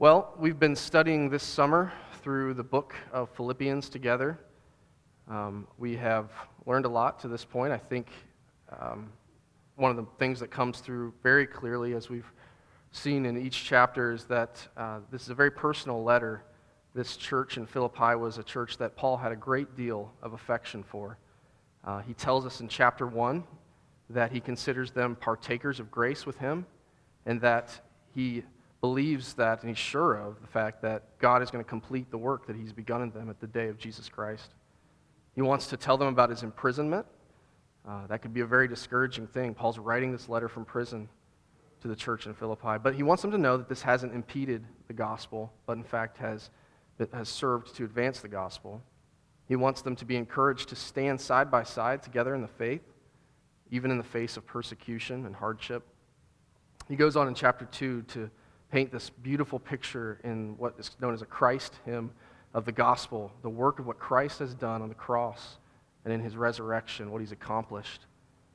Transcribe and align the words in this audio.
Well, 0.00 0.32
we've 0.38 0.58
been 0.58 0.76
studying 0.76 1.28
this 1.28 1.42
summer 1.42 1.92
through 2.22 2.54
the 2.54 2.62
book 2.62 2.94
of 3.12 3.28
Philippians 3.36 3.90
together. 3.90 4.40
Um, 5.28 5.66
we 5.76 5.94
have 5.96 6.30
learned 6.64 6.86
a 6.86 6.88
lot 6.88 7.20
to 7.20 7.28
this 7.28 7.44
point. 7.44 7.70
I 7.70 7.76
think 7.76 8.06
um, 8.80 9.12
one 9.76 9.90
of 9.90 9.98
the 9.98 10.06
things 10.18 10.40
that 10.40 10.50
comes 10.50 10.80
through 10.80 11.12
very 11.22 11.46
clearly 11.46 11.92
as 11.92 12.08
we've 12.08 12.32
seen 12.92 13.26
in 13.26 13.36
each 13.36 13.62
chapter 13.62 14.12
is 14.12 14.24
that 14.24 14.66
uh, 14.74 15.00
this 15.10 15.24
is 15.24 15.28
a 15.28 15.34
very 15.34 15.50
personal 15.50 16.02
letter. 16.02 16.44
This 16.94 17.18
church 17.18 17.58
in 17.58 17.66
Philippi 17.66 18.14
was 18.14 18.38
a 18.38 18.42
church 18.42 18.78
that 18.78 18.96
Paul 18.96 19.18
had 19.18 19.32
a 19.32 19.36
great 19.36 19.76
deal 19.76 20.10
of 20.22 20.32
affection 20.32 20.82
for. 20.82 21.18
Uh, 21.84 21.98
he 21.98 22.14
tells 22.14 22.46
us 22.46 22.62
in 22.62 22.68
chapter 22.68 23.06
1 23.06 23.44
that 24.08 24.32
he 24.32 24.40
considers 24.40 24.92
them 24.92 25.14
partakers 25.14 25.78
of 25.78 25.90
grace 25.90 26.24
with 26.24 26.38
him 26.38 26.64
and 27.26 27.38
that 27.42 27.78
he 28.14 28.44
believes 28.80 29.34
that 29.34 29.60
and 29.60 29.68
he's 29.68 29.78
sure 29.78 30.14
of 30.14 30.40
the 30.40 30.46
fact 30.46 30.82
that 30.82 31.18
God 31.18 31.42
is 31.42 31.50
going 31.50 31.62
to 31.62 31.68
complete 31.68 32.10
the 32.10 32.18
work 32.18 32.46
that 32.46 32.56
he's 32.56 32.72
begun 32.72 33.02
in 33.02 33.10
them 33.10 33.28
at 33.28 33.40
the 33.40 33.46
day 33.46 33.68
of 33.68 33.78
Jesus 33.78 34.08
Christ. 34.08 34.54
He 35.34 35.42
wants 35.42 35.66
to 35.68 35.76
tell 35.76 35.96
them 35.96 36.08
about 36.08 36.30
his 36.30 36.42
imprisonment. 36.42 37.06
Uh, 37.86 38.06
that 38.08 38.22
could 38.22 38.34
be 38.34 38.40
a 38.40 38.46
very 38.46 38.68
discouraging 38.68 39.26
thing. 39.26 39.54
Paul's 39.54 39.78
writing 39.78 40.12
this 40.12 40.28
letter 40.28 40.48
from 40.48 40.64
prison 40.64 41.08
to 41.82 41.88
the 41.88 41.96
church 41.96 42.26
in 42.26 42.34
Philippi. 42.34 42.78
But 42.82 42.94
he 42.94 43.02
wants 43.02 43.22
them 43.22 43.30
to 43.30 43.38
know 43.38 43.56
that 43.56 43.68
this 43.68 43.82
hasn't 43.82 44.14
impeded 44.14 44.64
the 44.86 44.92
gospel, 44.92 45.52
but 45.66 45.76
in 45.76 45.84
fact 45.84 46.18
has, 46.18 46.50
has 47.12 47.28
served 47.28 47.74
to 47.76 47.84
advance 47.84 48.20
the 48.20 48.28
gospel. 48.28 48.82
He 49.46 49.56
wants 49.56 49.82
them 49.82 49.96
to 49.96 50.04
be 50.04 50.16
encouraged 50.16 50.68
to 50.70 50.76
stand 50.76 51.20
side 51.20 51.50
by 51.50 51.64
side 51.64 52.02
together 52.02 52.34
in 52.34 52.42
the 52.42 52.48
faith, 52.48 52.82
even 53.70 53.90
in 53.90 53.98
the 53.98 54.04
face 54.04 54.36
of 54.36 54.46
persecution 54.46 55.26
and 55.26 55.34
hardship. 55.34 55.86
He 56.88 56.96
goes 56.96 57.16
on 57.16 57.28
in 57.28 57.34
chapter 57.34 57.64
2 57.66 58.02
to 58.02 58.30
paint 58.70 58.92
this 58.92 59.10
beautiful 59.10 59.58
picture 59.58 60.20
in 60.24 60.56
what 60.56 60.74
is 60.78 60.90
known 61.00 61.14
as 61.14 61.22
a 61.22 61.26
Christ 61.26 61.74
hymn 61.84 62.10
of 62.54 62.64
the 62.64 62.72
gospel, 62.72 63.32
the 63.42 63.48
work 63.48 63.78
of 63.78 63.86
what 63.86 63.98
Christ 63.98 64.38
has 64.40 64.54
done 64.54 64.82
on 64.82 64.88
the 64.88 64.94
cross 64.94 65.56
and 66.04 66.12
in 66.12 66.20
his 66.20 66.36
resurrection, 66.36 67.10
what 67.10 67.20
he's 67.20 67.32
accomplished. 67.32 68.06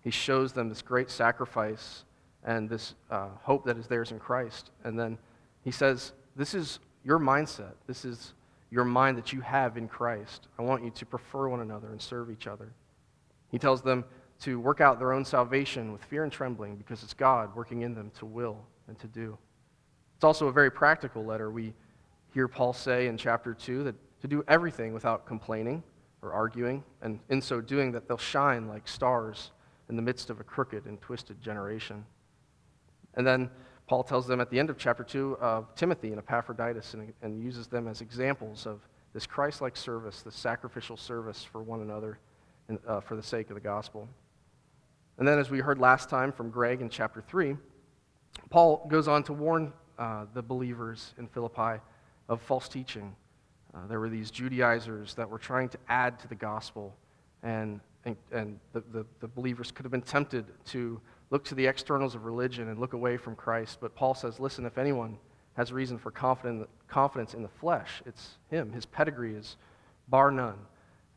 He 0.02 0.12
shows 0.12 0.54
them 0.54 0.70
this 0.70 0.82
great 0.82 1.10
sacrifice 1.10 2.04
and 2.44 2.70
this 2.70 2.96
uh, 3.10 3.30
hope 3.42 3.66
that 3.66 3.78
is 3.78 3.88
theirs 3.88 4.12
in 4.12 4.20
Christ. 4.20 4.72
And 4.84 4.98
then 5.00 5.18
he 5.64 5.72
says, 5.72 6.14
This 6.36 6.54
is 6.54 6.80
your 7.04 7.20
mindset. 7.20 7.74
This 7.88 8.06
is 8.06 8.34
your 8.70 8.86
mind 8.86 9.18
that 9.18 9.34
you 9.34 9.42
have 9.42 9.78
in 9.78 9.88
Christ. 9.88 10.48
I 10.60 10.62
want 10.62 10.84
you 10.84 10.92
to 10.92 11.06
prefer 11.06 11.50
one 11.50 11.62
another 11.62 11.90
and 11.90 12.02
serve 12.02 12.30
each 12.30 12.48
other. 12.48 12.72
He 13.50 13.58
tells 13.58 13.82
them 13.82 14.06
to 14.42 14.60
work 14.60 14.82
out 14.82 15.00
their 15.00 15.14
own 15.14 15.24
salvation 15.24 15.92
with 15.92 16.04
fear 16.04 16.24
and 16.24 16.32
trembling 16.32 16.76
because 16.76 17.04
it's 17.04 17.14
God 17.14 17.56
working 17.56 17.84
in 17.84 17.96
them 17.96 18.12
to 18.20 18.26
will 18.26 18.58
and 18.88 19.00
to 19.00 19.08
do. 19.08 19.38
Also 20.26 20.48
a 20.48 20.52
very 20.52 20.72
practical 20.72 21.24
letter. 21.24 21.52
We 21.52 21.74
hear 22.34 22.48
Paul 22.48 22.74
say 22.74 23.08
in 23.08 23.16
chapter 23.16 23.54
2 23.54 23.84
that 23.84 23.96
to 24.22 24.28
do 24.28 24.44
everything 24.48 24.92
without 24.92 25.28
complaining 25.28 25.84
or 26.24 26.34
arguing, 26.34 26.84
and 27.04 27.20
in 27.30 27.42
so 27.42 27.62
doing, 27.62 27.92
that 27.92 28.08
they'll 28.08 28.18
shine 28.18 28.68
like 28.68 28.88
stars 28.88 29.52
in 29.88 29.96
the 29.96 30.02
midst 30.02 30.32
of 30.32 30.40
a 30.40 30.44
crooked 30.44 30.88
and 30.88 31.00
twisted 31.00 31.40
generation. 31.42 32.04
And 33.14 33.26
then 33.26 33.52
Paul 33.88 34.04
tells 34.04 34.26
them 34.26 34.42
at 34.42 34.50
the 34.50 34.58
end 34.58 34.72
of 34.72 34.80
chapter 34.80 35.04
2 35.04 35.38
of 35.40 35.76
Timothy 35.76 36.10
and 36.10 36.18
Epaphroditus 36.18 36.96
and, 36.96 37.14
and 37.22 37.40
uses 37.40 37.68
them 37.68 37.88
as 37.88 38.02
examples 38.02 38.66
of 38.66 38.82
this 39.14 39.28
Christ 39.28 39.62
like 39.62 39.78
service, 39.78 40.24
this 40.24 40.36
sacrificial 40.36 40.98
service 40.98 41.44
for 41.44 41.62
one 41.62 41.82
another 41.82 42.18
and, 42.68 42.80
uh, 42.88 43.00
for 43.00 43.16
the 43.16 43.24
sake 43.24 43.52
of 43.52 43.54
the 43.54 43.62
gospel. 43.62 44.10
And 45.20 45.28
then, 45.28 45.38
as 45.38 45.52
we 45.52 45.60
heard 45.60 45.78
last 45.78 46.10
time 46.10 46.32
from 46.32 46.50
Greg 46.50 46.82
in 46.82 46.90
chapter 46.90 47.22
3, 47.22 47.56
Paul 48.50 48.88
goes 48.90 49.08
on 49.08 49.22
to 49.24 49.34
warn 49.34 49.72
uh, 49.98 50.26
the 50.34 50.42
believers 50.42 51.14
in 51.18 51.28
Philippi 51.28 51.82
of 52.30 52.42
false 52.42 52.68
teaching. 52.68 53.16
Uh, 53.74 53.88
there 53.88 54.00
were 54.00 54.10
these 54.10 54.32
Judaizers 54.32 55.14
that 55.16 55.30
were 55.30 55.40
trying 55.40 55.70
to 55.70 55.78
add 55.90 56.20
to 56.20 56.28
the 56.28 56.36
gospel, 56.36 56.96
and, 57.44 57.80
and, 58.06 58.16
and 58.32 58.60
the, 58.74 58.84
the, 58.92 59.06
the 59.20 59.28
believers 59.28 59.72
could 59.72 59.84
have 59.84 59.92
been 59.92 60.02
tempted 60.02 60.46
to 60.66 61.00
look 61.30 61.44
to 61.46 61.56
the 61.56 61.66
externals 61.66 62.16
of 62.16 62.26
religion 62.26 62.70
and 62.70 62.80
look 62.80 62.94
away 62.94 63.18
from 63.18 63.36
Christ. 63.36 63.80
But 63.82 63.96
Paul 63.96 64.16
says, 64.16 64.40
listen, 64.40 64.66
if 64.66 64.78
anyone 64.78 65.18
has 65.56 65.72
reason 65.72 65.98
for 65.98 66.12
confident, 66.12 66.70
confidence 66.88 67.34
in 67.34 67.42
the 67.42 67.50
flesh, 67.50 68.02
it's 68.06 68.38
him. 68.50 68.72
His 68.72 68.86
pedigree 68.86 69.36
is 69.36 69.58
bar 70.08 70.32
none. 70.32 70.58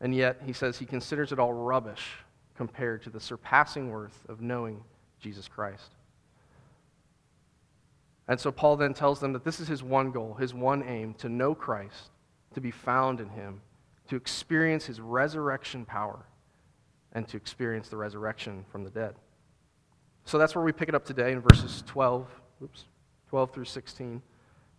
And 0.01 0.15
yet, 0.15 0.41
he 0.45 0.53
says 0.53 0.77
he 0.77 0.85
considers 0.85 1.31
it 1.31 1.39
all 1.39 1.53
rubbish 1.53 2.11
compared 2.55 3.03
to 3.03 3.09
the 3.09 3.19
surpassing 3.19 3.89
worth 3.91 4.25
of 4.27 4.41
knowing 4.41 4.81
Jesus 5.19 5.47
Christ. 5.47 5.91
And 8.29 8.39
so 8.39 8.51
Paul 8.51 8.77
then 8.77 8.93
tells 8.93 9.19
them 9.19 9.33
that 9.33 9.43
this 9.43 9.59
is 9.59 9.67
his 9.67 9.81
one 9.81 10.11
goal, 10.11 10.35
his 10.35 10.53
one 10.53 10.83
aim 10.83 11.15
to 11.15 11.27
know 11.27 11.55
Christ, 11.55 12.11
to 12.53 12.61
be 12.61 12.69
found 12.69 13.19
in 13.19 13.29
him, 13.29 13.61
to 14.07 14.15
experience 14.15 14.85
his 14.85 15.01
resurrection 15.01 15.83
power, 15.83 16.27
and 17.11 17.27
to 17.27 17.37
experience 17.37 17.89
the 17.89 17.97
resurrection 17.97 18.65
from 18.71 18.83
the 18.83 18.91
dead. 18.91 19.15
So 20.25 20.37
that's 20.37 20.53
where 20.53 20.63
we 20.63 20.71
pick 20.71 20.89
it 20.89 20.95
up 20.95 21.05
today 21.05 21.31
in 21.31 21.41
verses 21.41 21.83
12, 21.87 22.27
oops, 22.63 22.85
12 23.29 23.51
through 23.51 23.65
16. 23.65 24.21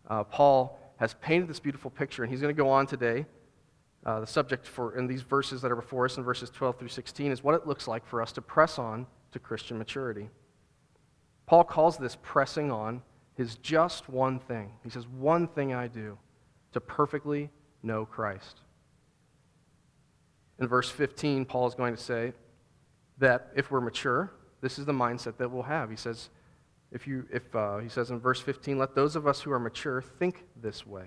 Uh, 0.09 0.23
Paul 0.23 0.79
has 0.99 1.15
painted 1.15 1.49
this 1.49 1.59
beautiful 1.59 1.91
picture, 1.91 2.23
and 2.23 2.31
he's 2.31 2.41
going 2.41 2.55
to 2.55 2.63
go 2.63 2.71
on 2.71 2.87
today. 2.87 3.27
Uh, 4.07 4.21
the 4.21 4.27
subject 4.29 4.65
for 4.65 4.97
in 4.97 5.09
these 5.09 5.23
verses 5.23 5.61
that 5.63 5.73
are 5.73 5.77
before 5.77 6.05
us 6.05 6.17
in 6.17 6.23
verses 6.23 6.51
12 6.51 6.79
through 6.79 6.89
16 6.89 7.33
is 7.33 7.43
what 7.43 7.57
it 7.57 7.67
looks 7.67 7.89
like 7.89 8.07
for 8.07 8.23
us 8.23 8.31
to 8.31 8.41
press 8.41 8.79
on 8.79 9.09
to 9.33 9.41
Christian 9.41 9.77
maturity. 9.77 10.31
Paul 11.47 11.65
calls 11.65 11.99
this 11.99 12.17
pressing 12.23 12.71
on 12.71 13.03
is 13.37 13.57
just 13.57 14.09
one 14.09 14.39
thing. 14.39 14.71
He 14.85 14.91
says, 14.91 15.07
One 15.07 15.49
thing 15.49 15.75
I 15.75 15.89
do 15.89 16.19
to 16.73 16.81
perfectly 16.81 17.51
know 17.83 18.05
Christ. 18.05 18.61
In 20.59 20.69
verse 20.69 20.91
15, 20.91 21.47
Paul 21.47 21.67
is 21.67 21.75
going 21.75 21.95
to 21.97 22.01
say 22.01 22.33
that 23.19 23.51
if 23.57 23.71
we're 23.71 23.81
mature, 23.81 24.33
this 24.61 24.79
is 24.79 24.85
the 24.85 24.93
mindset 24.93 25.39
that 25.39 25.51
we'll 25.51 25.63
have. 25.63 25.89
He 25.91 25.97
says, 25.97 26.29
if 26.93 27.07
you, 27.07 27.27
if, 27.33 27.55
uh, 27.55 27.79
he 27.79 27.89
says 27.89 28.11
in 28.11 28.19
verse 28.19 28.41
15, 28.41 28.79
let 28.79 28.95
those 28.95 29.17
of 29.17 29.27
us 29.27 29.41
who 29.41 29.53
are 29.53 29.59
mature 29.59 30.03
think 30.03 30.45
this 30.61 30.87
way. 30.87 31.05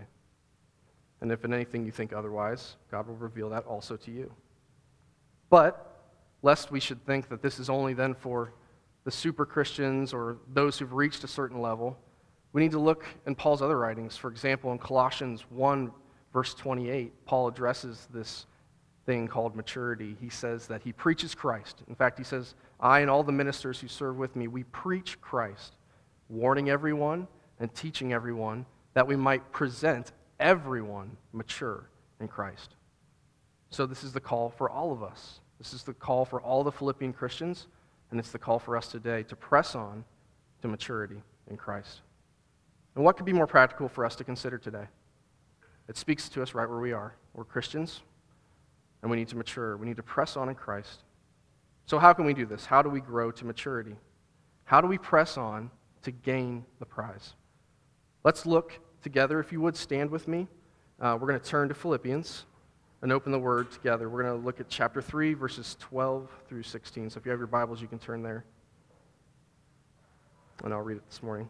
And 1.22 1.32
if 1.32 1.44
in 1.46 1.54
anything 1.54 1.86
you 1.86 1.92
think 1.92 2.14
otherwise, 2.14 2.78
God 2.90 3.08
will 3.08 3.16
reveal 3.16 3.50
that 3.50 3.66
also 3.66 3.96
to 3.98 4.12
you. 4.12 4.32
But, 5.50 5.90
lest 6.42 6.72
we 6.72 6.80
should 6.80 7.06
think 7.06 7.30
that 7.30 7.42
this 7.42 7.60
is 7.60 7.70
only 7.70 7.94
then 7.94 8.14
for 8.14 8.54
the 9.04 9.12
super 9.12 9.46
Christians 9.46 10.14
or 10.14 10.38
those 10.52 10.80
who've 10.80 10.94
reached 10.94 11.24
a 11.24 11.28
certain 11.28 11.62
level, 11.62 11.98
we 12.54 12.62
need 12.62 12.72
to 12.72 12.80
look 12.80 13.06
in 13.26 13.36
Paul's 13.36 13.62
other 13.62 13.78
writings. 13.78 14.16
For 14.16 14.30
example, 14.30 14.72
in 14.72 14.78
Colossians 14.78 15.42
1, 15.50 15.92
verse 16.32 16.54
28, 16.54 17.26
Paul 17.26 17.48
addresses 17.48 18.08
this 18.14 18.46
thing 19.06 19.28
called 19.28 19.56
maturity. 19.56 20.16
He 20.22 20.30
says 20.30 20.68
that 20.68 20.82
he 20.84 20.94
preaches 20.94 21.36
Christ. 21.36 21.82
In 21.88 21.96
fact, 21.96 22.18
he 22.18 22.24
says, 22.24 22.56
I 22.80 23.00
and 23.00 23.10
all 23.10 23.24
the 23.24 23.32
ministers 23.32 23.80
who 23.80 23.88
serve 23.88 24.18
with 24.18 24.36
me, 24.36 24.48
we 24.48 24.64
preach 24.66 25.20
Christ, 25.20 25.74
warning 26.30 26.70
everyone 26.70 27.28
and 27.60 27.74
teaching 27.74 28.14
everyone 28.14 28.66
that 28.94 29.08
we 29.08 29.16
might 29.16 29.52
present 29.52 30.12
everyone 30.40 31.18
mature 31.32 31.90
in 32.20 32.28
Christ. 32.28 32.76
So, 33.72 33.88
this 33.88 34.04
is 34.04 34.14
the 34.14 34.20
call 34.20 34.52
for 34.52 34.70
all 34.70 34.92
of 34.92 35.02
us. 35.02 35.40
This 35.58 35.74
is 35.74 35.82
the 35.82 35.94
call 35.94 36.26
for 36.26 36.40
all 36.42 36.64
the 36.64 36.72
Philippian 36.72 37.12
Christians, 37.12 37.68
and 38.12 38.20
it's 38.20 38.32
the 38.32 38.38
call 38.38 38.60
for 38.60 38.78
us 38.78 38.88
today 38.88 39.24
to 39.24 39.36
press 39.36 39.74
on 39.74 40.06
to 40.62 40.68
maturity 40.68 41.22
in 41.50 41.58
Christ. 41.58 42.02
And 42.96 43.04
what 43.04 43.18
could 43.18 43.26
be 43.26 43.34
more 43.34 43.48
practical 43.48 43.88
for 43.88 44.06
us 44.06 44.16
to 44.18 44.24
consider 44.24 44.58
today? 44.58 44.86
It 45.88 45.98
speaks 45.98 46.30
to 46.30 46.42
us 46.42 46.54
right 46.54 46.70
where 46.70 46.80
we 46.80 46.94
are. 46.94 47.16
We're 47.34 47.44
Christians, 47.44 48.02
and 49.02 49.10
we 49.10 49.18
need 49.18 49.28
to 49.30 49.36
mature. 49.36 49.76
We 49.78 49.88
need 49.88 49.98
to 49.98 50.04
press 50.04 50.38
on 50.38 50.50
in 50.50 50.56
Christ. 50.56 51.04
So, 51.86 52.00
how 52.00 52.14
can 52.14 52.26
we 52.26 52.34
do 52.34 52.46
this? 52.46 52.66
How 52.66 52.82
do 52.82 52.90
we 52.90 53.02
grow 53.02 53.32
to 53.32 53.46
maturity? 53.46 53.96
How 54.66 54.80
do 54.80 54.88
we 54.88 54.98
press 54.98 55.38
on 55.38 55.70
to 56.04 56.12
gain 56.12 56.66
the 56.80 56.86
prize? 56.86 57.34
Let's 58.24 58.46
look 58.46 58.80
together. 59.02 59.40
If 59.40 59.52
you 59.52 59.60
would 59.60 59.76
stand 59.76 60.10
with 60.10 60.28
me, 60.28 60.48
uh, 61.02 61.18
we're 61.20 61.28
going 61.28 61.40
to 61.40 61.46
turn 61.46 61.68
to 61.68 61.74
Philippians 61.74 62.46
and 63.02 63.12
open 63.12 63.34
the 63.34 63.40
word 63.40 63.70
together. 63.72 64.08
We're 64.08 64.24
going 64.24 64.40
to 64.40 64.46
look 64.46 64.62
at 64.62 64.70
chapter 64.70 65.02
3, 65.02 65.34
verses 65.34 65.76
12 65.82 66.30
through 66.48 66.64
16. 66.64 67.10
So, 67.10 67.20
if 67.20 67.26
you 67.26 67.32
have 67.32 67.40
your 67.40 67.48
Bibles, 67.48 67.82
you 67.82 67.88
can 67.88 68.00
turn 68.00 68.24
there. 68.24 68.46
And 70.64 70.74
I'll 70.74 70.82
read 70.82 70.98
it 70.98 71.04
this 71.10 71.22
morning. 71.22 71.50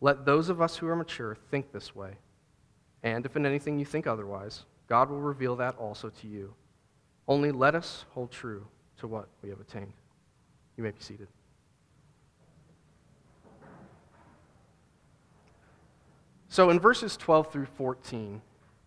Let 0.00 0.24
those 0.24 0.48
of 0.48 0.60
us 0.60 0.76
who 0.76 0.86
are 0.88 0.96
mature 0.96 1.36
think 1.50 1.72
this 1.72 1.94
way. 1.94 2.12
And 3.02 3.26
if 3.26 3.36
in 3.36 3.46
anything 3.46 3.78
you 3.78 3.84
think 3.84 4.06
otherwise, 4.06 4.64
God 4.88 5.10
will 5.10 5.20
reveal 5.20 5.56
that 5.56 5.76
also 5.76 6.08
to 6.08 6.26
you. 6.26 6.54
Only 7.26 7.52
let 7.52 7.74
us 7.74 8.04
hold 8.10 8.30
true 8.30 8.66
to 8.98 9.06
what 9.06 9.28
we 9.42 9.50
have 9.50 9.60
attained. 9.60 9.92
You 10.76 10.84
may 10.84 10.90
be 10.90 11.00
seated. 11.00 11.28
So, 16.48 16.70
in 16.70 16.80
verses 16.80 17.16
12 17.16 17.52
through 17.52 17.66
14, 17.66 18.40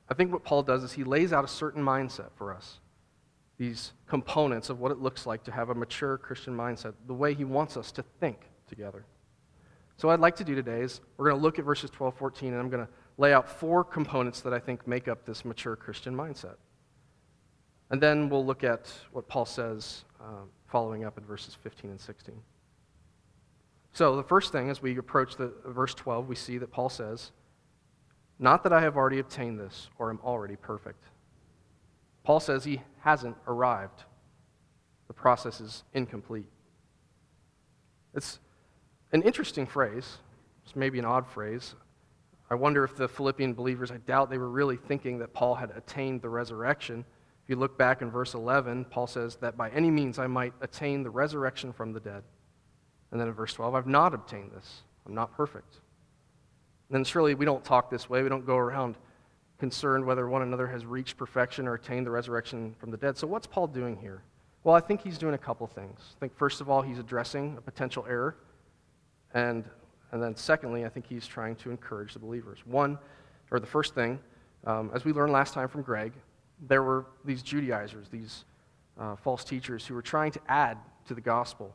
I 0.10 0.14
think 0.14 0.34
what 0.34 0.44
Paul 0.44 0.64
does 0.64 0.84
is 0.84 0.94
he 0.94 1.04
lays 1.04 1.31
out 1.31 1.46
a 1.46 1.48
certain 1.48 1.84
mindset 1.84 2.31
for 2.36 2.54
us. 2.54 2.80
These 3.57 3.94
components 4.07 4.69
of 4.69 4.80
what 4.80 4.92
it 4.92 4.98
looks 4.98 5.25
like 5.25 5.44
to 5.44 5.52
have 5.52 5.69
a 5.69 5.75
mature 5.75 6.18
Christian 6.18 6.57
mindset, 6.57 6.94
the 7.06 7.14
way 7.14 7.34
he 7.34 7.44
wants 7.44 7.78
us 7.78 7.92
to 7.94 8.04
think 8.19 8.40
together. 8.68 9.06
So, 10.01 10.07
what 10.07 10.15
I'd 10.15 10.19
like 10.19 10.38
to 10.38 10.44
do 10.44 10.56
today 10.56 10.81
is 10.81 11.00
we're 11.18 11.30
going 11.30 11.39
to 11.39 11.44
look 11.44 11.59
at 11.59 11.65
verses 11.65 11.92
12, 11.92 12.15
14, 12.15 12.53
and 12.53 12.59
I'm 12.59 12.71
going 12.71 12.83
to 12.83 12.92
lay 13.19 13.36
out 13.36 13.48
four 13.48 13.83
components 13.83 14.42
that 14.42 14.51
I 14.51 14.57
think 14.57 14.88
make 14.88 15.07
up 15.07 15.27
this 15.27 15.45
mature 15.45 15.75
Christian 15.75 16.15
mindset. 16.15 16.56
And 17.92 18.01
then 18.01 18.27
we'll 18.27 18.44
look 18.44 18.63
at 18.63 18.92
what 19.12 19.27
Paul 19.27 19.45
says 19.45 20.06
uh, 20.19 20.45
following 20.65 21.03
up 21.03 21.19
in 21.19 21.24
verses 21.24 21.56
15 21.62 21.92
and 21.92 22.01
16. 22.01 22.33
So, 23.94 24.15
the 24.15 24.24
first 24.24 24.51
thing, 24.51 24.71
as 24.71 24.81
we 24.81 24.98
approach 24.98 25.36
the 25.36 25.53
verse 25.68 25.94
12, 25.94 26.27
we 26.27 26.33
see 26.36 26.57
that 26.57 26.71
Paul 26.71 26.89
says, 26.89 27.30
Not 28.39 28.63
that 28.63 28.74
I 28.74 28.81
have 28.81 28.97
already 28.97 29.19
obtained 29.19 29.59
this 29.59 29.88
or 30.00 30.09
am 30.09 30.19
already 30.24 30.56
perfect. 30.56 31.04
Paul 32.24 32.39
says 32.39 32.63
he 32.63 32.81
hasn't 33.01 33.38
arrived. 33.45 34.04
The 35.06 35.13
process 35.13 35.62
is 35.62 35.83
incomplete. 35.94 36.50
It's 38.15 38.39
an 39.12 39.22
interesting 39.24 39.66
phrase. 39.66 40.18
It's 40.66 40.75
maybe 40.75 41.00
an 41.00 41.06
odd 41.06 41.28
phrase. 41.28 41.75
I 42.50 42.56
wonder 42.56 42.84
if 42.84 42.96
the 42.96 43.08
Philippian 43.08 43.54
believers, 43.54 43.92
I 43.92 43.98
doubt 43.98 44.30
they 44.30 44.38
were 44.38 44.50
really 44.50 44.78
thinking 44.78 45.19
that 45.19 45.34
Paul 45.34 45.56
had 45.56 45.72
attained 45.75 46.22
the 46.22 46.30
resurrection. 46.30 47.06
If 47.44 47.50
you 47.50 47.56
look 47.56 47.78
back 47.78 48.02
in 48.02 48.12
verse 48.12 48.34
11, 48.34 48.86
Paul 48.86 49.08
says 49.08 49.38
that 49.38 49.58
by 49.58 49.69
any 49.69 49.90
means 49.90 50.19
I 50.19 50.28
might 50.28 50.54
attain 50.62 51.04
the 51.04 51.10
resurrection 51.10 51.72
from 51.72 51.94
the 51.94 52.00
dead. 52.00 52.24
And 53.12 53.19
then 53.19 53.28
in 53.28 53.34
verse 53.34 53.54
12, 53.54 53.75
I've 53.75 53.88
not 53.88 54.13
obtained 54.13 54.52
this. 54.52 54.81
I'm 55.06 55.16
not 55.16 55.36
perfect. 55.36 55.75
And 56.90 56.98
then 56.98 57.04
surely 57.04 57.36
we 57.36 57.46
don't 57.46 57.64
talk 57.64 57.90
this 57.90 58.10
way. 58.10 58.22
We 58.22 58.30
don't 58.30 58.46
go 58.46 58.57
around 58.57 58.96
concerned 59.57 60.04
whether 60.06 60.28
one 60.28 60.42
another 60.42 60.68
has 60.68 60.86
reached 60.86 61.18
perfection 61.18 61.68
or 61.68 61.75
attained 61.75 62.06
the 62.06 62.12
resurrection 62.12 62.75
from 62.80 62.92
the 62.92 62.98
dead. 62.98 63.18
So 63.18 63.28
what's 63.28 63.48
Paul 63.48 63.68
doing 63.68 63.96
here? 63.96 64.24
Well, 64.64 64.75
I 64.75 64.80
think 64.80 65.02
he's 65.02 65.18
doing 65.18 65.36
a 65.36 65.38
couple 65.38 65.68
things. 65.68 66.00
I 66.18 66.19
think, 66.19 66.36
first 66.36 66.62
of 66.62 66.69
all, 66.69 66.81
he's 66.81 67.00
addressing 67.00 67.56
a 67.57 67.62
potential 67.62 68.06
error. 68.10 68.36
And 69.33 69.66
and 70.12 70.22
then, 70.22 70.36
secondly, 70.36 70.86
I 70.86 70.89
think 70.89 71.07
he's 71.07 71.25
trying 71.25 71.56
to 71.57 71.72
encourage 71.72 72.13
the 72.13 72.19
believers. 72.19 72.60
One, 72.66 72.98
or 73.50 73.60
the 73.60 73.68
first 73.68 73.95
thing, 73.95 74.19
um, 74.66 74.92
as 74.94 75.06
we 75.06 75.13
learned 75.13 75.31
last 75.31 75.54
time 75.54 75.69
from 75.69 75.83
Greg, 75.83 76.13
there 76.68 76.83
were 76.83 77.06
these 77.24 77.42
Judaizers, 77.42 78.10
these 78.10 78.45
uh, 79.00 79.16
false 79.16 79.44
teachers 79.44 79.86
who 79.86 79.95
were 79.95 80.01
trying 80.01 80.31
to 80.33 80.39
add 80.48 80.78
to 81.07 81.13
the 81.13 81.22
gospel. 81.22 81.74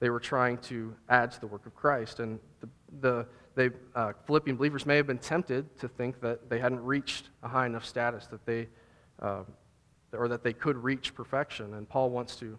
They 0.00 0.08
were 0.08 0.20
trying 0.20 0.56
to 0.58 0.94
add 1.10 1.30
to 1.32 1.40
the 1.40 1.46
work 1.46 1.66
of 1.66 1.74
Christ. 1.74 2.20
And 2.20 2.40
the, 2.60 2.68
the 3.00 3.26
they, 3.54 3.70
uh, 3.94 4.14
Philippian 4.26 4.56
believers 4.56 4.86
may 4.86 4.96
have 4.96 5.06
been 5.06 5.18
tempted 5.18 5.78
to 5.80 5.88
think 5.88 6.20
that 6.22 6.48
they 6.48 6.58
hadn't 6.58 6.82
reached 6.82 7.28
a 7.42 7.48
high 7.48 7.66
enough 7.66 7.84
status 7.84 8.26
that 8.28 8.46
they, 8.46 8.68
uh, 9.20 9.42
or 10.14 10.28
that 10.28 10.42
they 10.42 10.54
could 10.54 10.82
reach 10.82 11.14
perfection. 11.14 11.74
And 11.74 11.86
Paul 11.86 12.08
wants 12.08 12.36
to, 12.36 12.58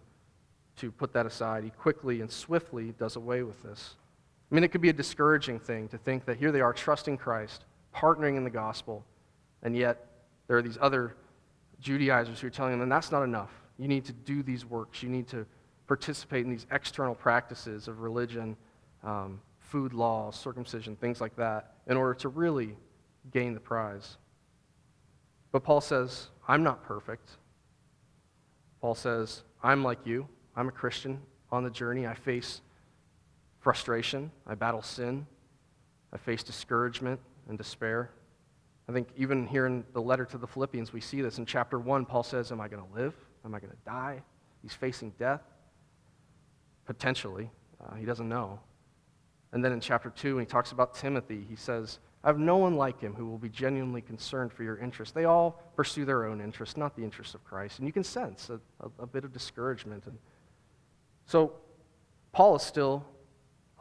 to 0.76 0.92
put 0.92 1.12
that 1.14 1.26
aside. 1.26 1.64
He 1.64 1.70
quickly 1.70 2.20
and 2.20 2.30
swiftly 2.30 2.94
does 2.98 3.16
away 3.16 3.42
with 3.42 3.60
this. 3.64 3.96
I 4.52 4.54
mean, 4.54 4.64
it 4.64 4.68
could 4.68 4.82
be 4.82 4.90
a 4.90 4.92
discouraging 4.92 5.58
thing 5.58 5.88
to 5.88 5.96
think 5.96 6.26
that 6.26 6.36
here 6.36 6.52
they 6.52 6.60
are 6.60 6.74
trusting 6.74 7.16
Christ, 7.16 7.64
partnering 7.96 8.36
in 8.36 8.44
the 8.44 8.50
gospel, 8.50 9.02
and 9.62 9.74
yet 9.74 10.08
there 10.46 10.58
are 10.58 10.62
these 10.62 10.76
other 10.78 11.16
Judaizers 11.80 12.38
who 12.38 12.48
are 12.48 12.50
telling 12.50 12.78
them, 12.78 12.90
that's 12.90 13.10
not 13.10 13.22
enough. 13.22 13.50
You 13.78 13.88
need 13.88 14.04
to 14.04 14.12
do 14.12 14.42
these 14.42 14.66
works. 14.66 15.02
You 15.02 15.08
need 15.08 15.26
to 15.28 15.46
participate 15.86 16.44
in 16.44 16.50
these 16.50 16.66
external 16.70 17.14
practices 17.14 17.88
of 17.88 18.00
religion, 18.00 18.54
um, 19.02 19.40
food 19.58 19.94
laws, 19.94 20.38
circumcision, 20.38 20.96
things 20.96 21.18
like 21.18 21.34
that, 21.36 21.76
in 21.86 21.96
order 21.96 22.12
to 22.12 22.28
really 22.28 22.76
gain 23.32 23.54
the 23.54 23.60
prize. 23.60 24.18
But 25.50 25.64
Paul 25.64 25.80
says, 25.80 26.28
I'm 26.46 26.62
not 26.62 26.84
perfect. 26.84 27.30
Paul 28.82 28.94
says, 28.94 29.44
I'm 29.62 29.82
like 29.82 30.00
you. 30.04 30.28
I'm 30.54 30.68
a 30.68 30.72
Christian 30.72 31.22
on 31.50 31.64
the 31.64 31.70
journey. 31.70 32.06
I 32.06 32.14
face 32.14 32.60
frustration, 33.62 34.30
I 34.46 34.54
battle 34.54 34.82
sin, 34.82 35.26
I 36.12 36.18
face 36.18 36.42
discouragement 36.42 37.20
and 37.48 37.56
despair. 37.56 38.10
I 38.88 38.92
think 38.92 39.08
even 39.16 39.46
here 39.46 39.66
in 39.66 39.84
the 39.94 40.02
letter 40.02 40.24
to 40.26 40.36
the 40.36 40.46
Philippians, 40.46 40.92
we 40.92 41.00
see 41.00 41.22
this. 41.22 41.38
In 41.38 41.46
chapter 41.46 41.78
1, 41.78 42.04
Paul 42.04 42.24
says, 42.24 42.52
Am 42.52 42.60
I 42.60 42.68
going 42.68 42.84
to 42.84 42.94
live? 42.94 43.14
Am 43.44 43.54
I 43.54 43.60
going 43.60 43.70
to 43.70 43.78
die? 43.86 44.20
He's 44.60 44.74
facing 44.74 45.12
death. 45.18 45.40
Potentially. 46.84 47.50
Uh, 47.80 47.94
he 47.94 48.04
doesn't 48.04 48.28
know. 48.28 48.60
And 49.52 49.64
then 49.64 49.72
in 49.72 49.80
chapter 49.80 50.10
2, 50.10 50.34
when 50.34 50.44
he 50.44 50.48
talks 50.48 50.72
about 50.72 50.94
Timothy, 50.94 51.46
he 51.48 51.56
says, 51.56 52.00
I 52.24 52.28
have 52.28 52.38
no 52.38 52.56
one 52.56 52.76
like 52.76 53.00
him 53.00 53.14
who 53.14 53.26
will 53.26 53.38
be 53.38 53.48
genuinely 53.48 54.00
concerned 54.00 54.52
for 54.52 54.62
your 54.62 54.78
interest. 54.78 55.14
They 55.14 55.24
all 55.24 55.62
pursue 55.76 56.04
their 56.04 56.24
own 56.24 56.40
interests, 56.40 56.76
not 56.76 56.96
the 56.96 57.02
interests 57.02 57.34
of 57.34 57.44
Christ. 57.44 57.78
And 57.78 57.86
you 57.86 57.92
can 57.92 58.04
sense 58.04 58.50
a, 58.50 58.60
a, 58.80 59.02
a 59.02 59.06
bit 59.06 59.24
of 59.24 59.32
discouragement. 59.32 60.06
And 60.06 60.18
so 61.26 61.54
Paul 62.32 62.56
is 62.56 62.62
still 62.62 63.04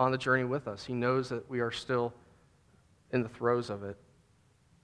on 0.01 0.11
the 0.11 0.17
journey 0.17 0.43
with 0.43 0.67
us. 0.67 0.83
He 0.83 0.93
knows 0.93 1.29
that 1.29 1.47
we 1.47 1.59
are 1.59 1.71
still 1.71 2.11
in 3.11 3.21
the 3.21 3.29
throes 3.29 3.69
of 3.69 3.83
it. 3.83 3.97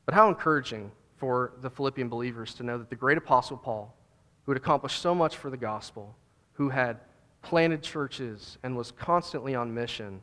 But 0.05 0.13
how 0.13 0.29
encouraging 0.29 0.91
for 1.15 1.53
the 1.61 1.71
Philippian 1.71 2.07
believers 2.07 2.53
to 2.55 2.63
know 2.63 2.77
that 2.77 2.91
the 2.91 2.95
great 2.95 3.17
apostle 3.17 3.57
Paul, 3.57 3.97
who 4.43 4.51
had 4.51 4.61
accomplished 4.61 5.01
so 5.01 5.15
much 5.15 5.35
for 5.35 5.49
the 5.49 5.57
gospel, 5.57 6.15
who 6.53 6.69
had 6.69 6.99
planted 7.41 7.81
churches 7.81 8.59
and 8.61 8.77
was 8.77 8.91
constantly 8.91 9.55
on 9.55 9.73
mission, 9.73 10.21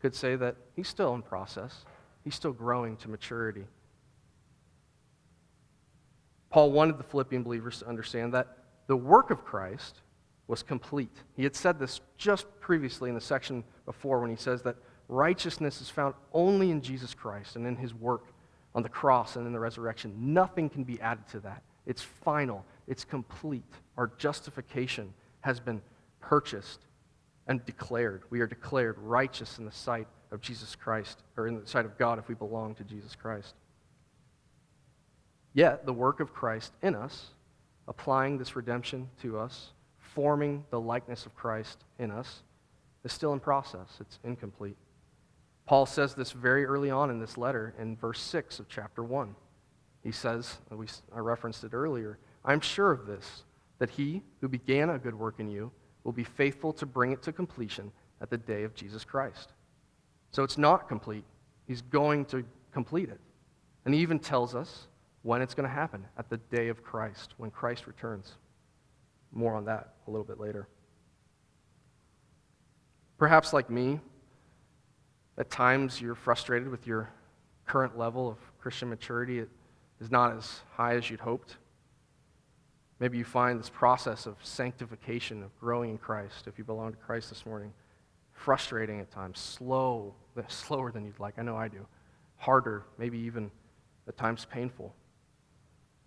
could 0.00 0.14
say 0.14 0.36
that 0.36 0.56
he's 0.74 0.88
still 0.88 1.14
in 1.14 1.20
process. 1.20 1.84
He's 2.24 2.34
still 2.34 2.52
growing 2.52 2.96
to 2.98 3.10
maturity. 3.10 3.66
Paul 6.48 6.72
wanted 6.72 6.98
the 6.98 7.04
Philippian 7.04 7.42
believers 7.42 7.80
to 7.80 7.88
understand 7.88 8.32
that 8.32 8.56
the 8.86 8.96
work 8.96 9.30
of 9.30 9.44
Christ 9.44 10.00
was 10.50 10.64
complete. 10.64 11.16
He 11.36 11.44
had 11.44 11.54
said 11.54 11.78
this 11.78 12.00
just 12.18 12.44
previously 12.60 13.08
in 13.08 13.14
the 13.14 13.20
section 13.20 13.62
before 13.86 14.20
when 14.20 14.30
he 14.30 14.36
says 14.36 14.62
that 14.62 14.76
righteousness 15.08 15.80
is 15.80 15.88
found 15.88 16.14
only 16.32 16.72
in 16.72 16.82
Jesus 16.82 17.14
Christ 17.14 17.54
and 17.54 17.66
in 17.66 17.76
his 17.76 17.94
work 17.94 18.26
on 18.74 18.82
the 18.82 18.88
cross 18.88 19.36
and 19.36 19.46
in 19.46 19.52
the 19.52 19.60
resurrection. 19.60 20.12
Nothing 20.18 20.68
can 20.68 20.82
be 20.82 21.00
added 21.00 21.26
to 21.28 21.40
that. 21.40 21.62
It's 21.86 22.02
final, 22.02 22.66
it's 22.88 23.04
complete. 23.04 23.62
Our 23.96 24.10
justification 24.18 25.14
has 25.40 25.60
been 25.60 25.80
purchased 26.20 26.80
and 27.46 27.64
declared. 27.64 28.24
We 28.30 28.40
are 28.40 28.46
declared 28.48 28.98
righteous 28.98 29.58
in 29.58 29.64
the 29.64 29.72
sight 29.72 30.08
of 30.32 30.40
Jesus 30.40 30.74
Christ, 30.74 31.22
or 31.36 31.46
in 31.46 31.60
the 31.60 31.66
sight 31.66 31.84
of 31.84 31.96
God 31.96 32.18
if 32.18 32.28
we 32.28 32.34
belong 32.34 32.74
to 32.74 32.84
Jesus 32.84 33.14
Christ. 33.14 33.54
Yet, 35.52 35.86
the 35.86 35.92
work 35.92 36.20
of 36.20 36.32
Christ 36.32 36.72
in 36.82 36.94
us, 36.96 37.30
applying 37.88 38.38
this 38.38 38.54
redemption 38.54 39.08
to 39.22 39.38
us, 39.38 39.72
forming 40.14 40.64
the 40.70 40.80
likeness 40.80 41.26
of 41.26 41.34
Christ 41.34 41.84
in 41.98 42.10
us 42.10 42.42
is 43.04 43.12
still 43.12 43.32
in 43.32 43.40
process. 43.40 43.88
It's 44.00 44.18
incomplete. 44.24 44.76
Paul 45.66 45.86
says 45.86 46.14
this 46.14 46.32
very 46.32 46.64
early 46.64 46.90
on 46.90 47.10
in 47.10 47.20
this 47.20 47.38
letter 47.38 47.74
in 47.78 47.96
verse 47.96 48.20
6 48.20 48.58
of 48.58 48.68
chapter 48.68 49.04
1. 49.04 49.34
He 50.02 50.12
says, 50.12 50.58
we, 50.70 50.86
I 51.14 51.18
referenced 51.18 51.62
it 51.64 51.74
earlier, 51.74 52.18
I'm 52.44 52.60
sure 52.60 52.90
of 52.90 53.06
this, 53.06 53.44
that 53.78 53.90
he 53.90 54.22
who 54.40 54.48
began 54.48 54.90
a 54.90 54.98
good 54.98 55.14
work 55.14 55.36
in 55.38 55.48
you 55.48 55.70
will 56.04 56.12
be 56.12 56.24
faithful 56.24 56.72
to 56.72 56.86
bring 56.86 57.12
it 57.12 57.22
to 57.22 57.32
completion 57.32 57.92
at 58.20 58.30
the 58.30 58.38
day 58.38 58.64
of 58.64 58.74
Jesus 58.74 59.04
Christ. 59.04 59.52
So 60.32 60.42
it's 60.42 60.58
not 60.58 60.88
complete. 60.88 61.24
He's 61.66 61.82
going 61.82 62.24
to 62.26 62.44
complete 62.72 63.08
it. 63.08 63.20
And 63.84 63.94
he 63.94 64.00
even 64.00 64.18
tells 64.18 64.54
us 64.54 64.88
when 65.22 65.42
it's 65.42 65.54
going 65.54 65.68
to 65.68 65.74
happen 65.74 66.04
at 66.18 66.28
the 66.30 66.38
day 66.38 66.68
of 66.68 66.82
Christ, 66.82 67.34
when 67.36 67.50
Christ 67.50 67.86
returns. 67.86 68.36
More 69.32 69.54
on 69.54 69.64
that 69.66 69.94
a 70.06 70.10
little 70.10 70.24
bit 70.24 70.40
later. 70.40 70.68
Perhaps, 73.18 73.52
like 73.52 73.68
me, 73.70 74.00
at 75.36 75.50
times 75.50 76.00
you're 76.00 76.14
frustrated 76.14 76.68
with 76.68 76.86
your 76.86 77.10
current 77.66 77.98
level 77.98 78.28
of 78.28 78.38
Christian 78.58 78.88
maturity. 78.88 79.38
It 79.38 79.50
is 80.00 80.10
not 80.10 80.36
as 80.36 80.60
high 80.72 80.96
as 80.96 81.10
you'd 81.10 81.20
hoped. 81.20 81.56
Maybe 82.98 83.16
you 83.16 83.24
find 83.24 83.58
this 83.58 83.70
process 83.70 84.26
of 84.26 84.36
sanctification, 84.42 85.42
of 85.42 85.58
growing 85.58 85.90
in 85.90 85.98
Christ, 85.98 86.46
if 86.46 86.58
you 86.58 86.64
belong 86.64 86.92
to 86.92 86.98
Christ 86.98 87.30
this 87.30 87.46
morning, 87.46 87.72
frustrating 88.32 89.00
at 89.00 89.10
times, 89.10 89.38
slow, 89.38 90.14
slower 90.48 90.90
than 90.92 91.04
you'd 91.04 91.18
like. 91.18 91.38
I 91.38 91.42
know 91.42 91.56
I 91.56 91.68
do. 91.68 91.86
Harder, 92.36 92.84
maybe 92.98 93.18
even 93.18 93.50
at 94.08 94.16
times 94.16 94.46
painful. 94.50 94.94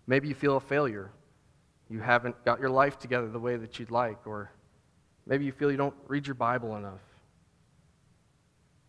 Maybe 0.06 0.28
you 0.28 0.34
feel 0.34 0.56
a 0.56 0.60
failure 0.60 1.10
you 1.94 2.00
haven't 2.00 2.44
got 2.44 2.58
your 2.58 2.70
life 2.70 2.98
together 2.98 3.28
the 3.28 3.38
way 3.38 3.56
that 3.56 3.78
you'd 3.78 3.92
like, 3.92 4.26
or 4.26 4.50
maybe 5.26 5.44
you 5.44 5.52
feel 5.52 5.70
you 5.70 5.76
don't 5.76 5.94
read 6.08 6.26
your 6.26 6.34
Bible 6.34 6.74
enough. 6.74 7.04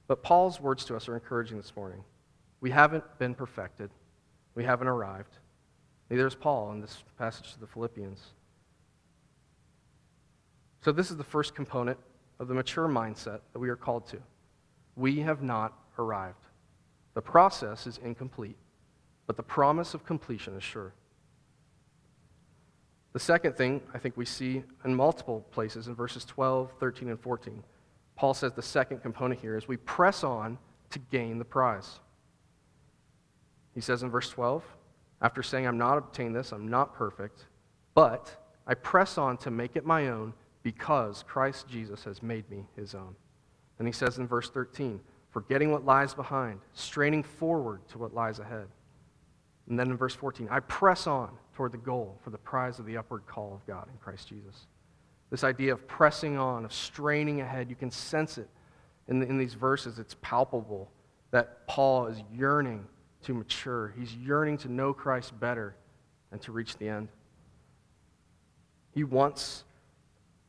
But 0.07 0.23
Paul's 0.23 0.59
words 0.59 0.85
to 0.85 0.95
us 0.95 1.07
are 1.07 1.13
encouraging 1.13 1.57
this 1.57 1.75
morning. 1.75 2.03
We 2.61 2.71
haven't 2.71 3.03
been 3.19 3.35
perfected. 3.35 3.91
We 4.55 4.63
haven't 4.63 4.87
arrived. 4.87 5.37
Neither 6.09 6.25
is 6.25 6.33
Paul 6.33 6.71
in 6.71 6.81
this 6.81 7.03
passage 7.19 7.53
to 7.53 7.59
the 7.59 7.67
Philippians. 7.67 8.23
So, 10.81 10.91
this 10.91 11.11
is 11.11 11.17
the 11.17 11.23
first 11.23 11.53
component 11.53 11.99
of 12.39 12.47
the 12.47 12.55
mature 12.55 12.87
mindset 12.87 13.41
that 13.53 13.59
we 13.59 13.69
are 13.69 13.75
called 13.75 14.07
to. 14.07 14.17
We 14.95 15.19
have 15.19 15.43
not 15.43 15.77
arrived. 15.99 16.47
The 17.13 17.21
process 17.21 17.85
is 17.85 17.99
incomplete, 17.99 18.57
but 19.27 19.37
the 19.37 19.43
promise 19.43 19.93
of 19.93 20.07
completion 20.07 20.57
is 20.57 20.63
sure. 20.63 20.95
The 23.15 23.21
second 23.21 23.55
thing 23.55 23.79
I 23.93 23.97
think 23.97 24.17
we 24.17 24.25
see 24.25 24.61
in 24.83 24.93
multiple 24.93 25.45
places 25.51 25.87
in 25.87 25.95
verses 25.95 26.25
12, 26.25 26.73
13, 26.81 27.07
and 27.07 27.17
14, 27.17 27.63
Paul 28.17 28.33
says 28.33 28.51
the 28.51 28.61
second 28.61 29.01
component 29.03 29.39
here 29.39 29.55
is 29.55 29.69
we 29.69 29.77
press 29.77 30.21
on 30.21 30.57
to 30.89 30.99
gain 30.99 31.39
the 31.39 31.45
prize. 31.45 32.01
He 33.73 33.79
says 33.79 34.03
in 34.03 34.09
verse 34.09 34.29
12, 34.31 34.65
after 35.21 35.41
saying, 35.41 35.65
I'm 35.65 35.77
not 35.77 35.97
obtained 35.97 36.35
this, 36.35 36.51
I'm 36.51 36.67
not 36.67 36.93
perfect, 36.93 37.45
but 37.93 38.35
I 38.67 38.73
press 38.73 39.17
on 39.17 39.37
to 39.37 39.49
make 39.49 39.77
it 39.77 39.85
my 39.85 40.09
own 40.09 40.33
because 40.61 41.23
Christ 41.23 41.69
Jesus 41.69 42.03
has 42.03 42.21
made 42.21 42.49
me 42.49 42.65
his 42.75 42.93
own. 42.95 43.15
And 43.79 43.87
he 43.87 43.93
says 43.93 44.17
in 44.17 44.27
verse 44.27 44.49
13, 44.49 44.99
forgetting 45.31 45.71
what 45.71 45.85
lies 45.85 46.13
behind, 46.13 46.59
straining 46.73 47.23
forward 47.23 47.79
to 47.91 47.97
what 47.97 48.13
lies 48.13 48.39
ahead. 48.39 48.67
And 49.69 49.79
then 49.79 49.89
in 49.89 49.95
verse 49.95 50.15
14, 50.15 50.49
I 50.51 50.59
press 50.59 51.07
on 51.07 51.29
toward 51.55 51.71
the 51.71 51.77
goal 51.77 52.19
for 52.23 52.29
the 52.29 52.37
prize 52.37 52.79
of 52.79 52.85
the 52.85 52.97
upward 52.97 53.25
call 53.25 53.53
of 53.53 53.65
God 53.65 53.87
in 53.91 53.97
Christ 53.97 54.27
Jesus. 54.27 54.67
This 55.31 55.43
idea 55.43 55.73
of 55.73 55.87
pressing 55.87 56.37
on, 56.37 56.65
of 56.65 56.73
straining 56.73 57.41
ahead, 57.41 57.69
you 57.69 57.75
can 57.75 57.89
sense 57.89 58.37
it 58.37 58.49
in, 59.07 59.19
the, 59.19 59.27
in 59.27 59.37
these 59.37 59.53
verses. 59.53 59.97
It's 59.97 60.15
palpable 60.21 60.91
that 61.31 61.65
Paul 61.67 62.07
is 62.07 62.21
yearning 62.31 62.85
to 63.23 63.33
mature. 63.33 63.93
He's 63.97 64.13
yearning 64.15 64.57
to 64.59 64.71
know 64.71 64.93
Christ 64.93 65.37
better 65.39 65.75
and 66.31 66.41
to 66.41 66.51
reach 66.51 66.77
the 66.77 66.89
end. 66.89 67.09
He 68.91 69.03
wants 69.03 69.63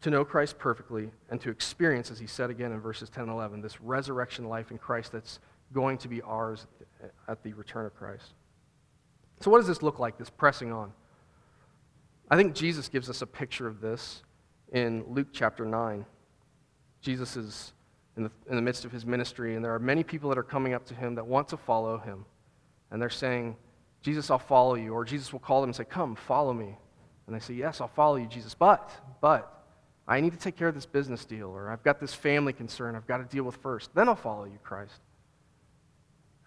to 0.02 0.10
know 0.10 0.24
Christ 0.24 0.58
perfectly 0.58 1.10
and 1.30 1.40
to 1.40 1.50
experience, 1.50 2.10
as 2.10 2.18
he 2.18 2.26
said 2.26 2.50
again 2.50 2.72
in 2.72 2.80
verses 2.80 3.08
10 3.10 3.24
and 3.24 3.32
11, 3.32 3.60
this 3.62 3.80
resurrection 3.80 4.48
life 4.48 4.70
in 4.70 4.78
Christ 4.78 5.12
that's 5.12 5.40
going 5.72 5.98
to 5.98 6.08
be 6.08 6.20
ours 6.22 6.66
at 7.26 7.42
the 7.42 7.52
return 7.54 7.86
of 7.86 7.94
Christ. 7.96 8.34
So, 9.40 9.50
what 9.50 9.58
does 9.58 9.66
this 9.66 9.82
look 9.82 9.98
like, 9.98 10.18
this 10.18 10.30
pressing 10.30 10.72
on? 10.72 10.92
I 12.30 12.36
think 12.36 12.54
Jesus 12.54 12.88
gives 12.88 13.08
us 13.08 13.22
a 13.22 13.26
picture 13.26 13.66
of 13.66 13.80
this 13.80 14.22
in 14.72 15.04
Luke 15.08 15.28
chapter 15.32 15.64
9. 15.64 16.04
Jesus 17.00 17.36
is 17.36 17.72
in 18.16 18.24
the, 18.24 18.30
in 18.48 18.56
the 18.56 18.62
midst 18.62 18.84
of 18.84 18.92
his 18.92 19.06
ministry, 19.06 19.54
and 19.54 19.64
there 19.64 19.74
are 19.74 19.78
many 19.78 20.02
people 20.02 20.30
that 20.30 20.38
are 20.38 20.42
coming 20.42 20.74
up 20.74 20.84
to 20.86 20.94
him 20.94 21.14
that 21.14 21.26
want 21.26 21.48
to 21.48 21.56
follow 21.56 21.98
him. 21.98 22.24
And 22.90 23.00
they're 23.00 23.10
saying, 23.10 23.56
Jesus, 24.02 24.30
I'll 24.30 24.38
follow 24.38 24.74
you. 24.74 24.92
Or 24.92 25.04
Jesus 25.04 25.32
will 25.32 25.40
call 25.40 25.60
them 25.60 25.68
and 25.68 25.76
say, 25.76 25.84
Come, 25.84 26.16
follow 26.16 26.52
me. 26.52 26.76
And 27.26 27.34
they 27.34 27.40
say, 27.40 27.54
Yes, 27.54 27.80
I'll 27.80 27.88
follow 27.88 28.16
you, 28.16 28.26
Jesus. 28.26 28.54
But, 28.54 28.90
but, 29.20 29.52
I 30.08 30.20
need 30.20 30.32
to 30.32 30.38
take 30.38 30.56
care 30.56 30.68
of 30.68 30.74
this 30.74 30.86
business 30.86 31.24
deal, 31.24 31.48
or 31.48 31.70
I've 31.70 31.82
got 31.82 32.00
this 32.00 32.14
family 32.14 32.52
concern 32.52 32.94
I've 32.94 33.08
got 33.08 33.18
to 33.18 33.24
deal 33.24 33.42
with 33.44 33.56
first. 33.56 33.92
Then 33.94 34.08
I'll 34.08 34.14
follow 34.14 34.44
you, 34.44 34.58
Christ. 34.62 35.00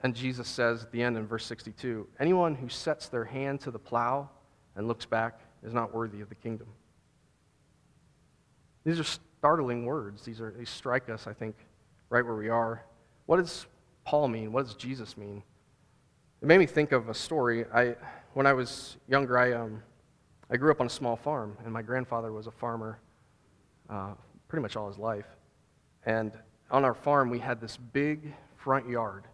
And 0.02 0.16
Jesus 0.16 0.48
says 0.48 0.84
at 0.84 0.92
the 0.92 1.02
end 1.02 1.18
in 1.18 1.28
verse 1.28 1.46
62 1.46 2.08
Anyone 2.20 2.56
who 2.56 2.70
sets 2.70 3.10
their 3.10 3.26
hand 3.26 3.62
to 3.62 3.72
the 3.72 3.80
plow 3.80 4.30
and 4.76 4.88
looks 4.88 5.06
back 5.06 5.40
is 5.64 5.74
not 5.74 5.94
worthy 5.94 6.22
of 6.22 6.30
the 6.30 6.36
kingdom. 6.36 6.68
These 8.86 9.00
are 9.00 9.04
startling 9.04 9.86
words. 9.86 10.24
These, 10.24 10.42
are, 10.42 10.54
these 10.58 10.70
strike 10.70 11.10
us, 11.10 11.28
I 11.28 11.34
think, 11.34 11.56
right 12.10 12.26
where 12.26 12.36
we 12.36 12.50
are. 12.50 12.84
What 13.26 13.38
does 13.38 13.66
Paul 14.06 14.28
mean? 14.28 14.52
What 14.52 14.66
does 14.66 14.76
Jesus 14.76 15.18
mean? 15.18 15.44
It 16.42 16.48
made 16.48 16.58
me 16.58 16.66
think 16.66 16.94
of 16.94 17.10
a 17.10 17.14
story. 17.14 17.66
I, 17.74 17.96
when 18.34 18.46
I 18.46 18.54
was 18.54 18.98
younger, 19.08 19.38
I, 19.38 19.54
um, 19.54 19.84
I 20.50 20.58
grew 20.58 20.72
up 20.72 20.80
on 20.80 20.88
a 20.88 20.90
small 20.90 21.16
farm, 21.16 21.58
and 21.64 21.74
my 21.74 21.82
grandfather 21.82 22.32
was 22.32 22.48
a 22.48 22.52
farmer 22.52 23.00
uh, 23.90 24.14
pretty 24.48 24.62
much 24.62 24.76
all 24.76 24.88
his 24.88 24.98
life. 24.98 25.28
And 26.06 26.32
on 26.72 26.86
our 26.86 26.94
farm, 26.94 27.30
we 27.30 27.40
had 27.40 27.60
this 27.60 27.78
big 27.78 28.34
front 28.58 28.88
yard, 28.88 29.26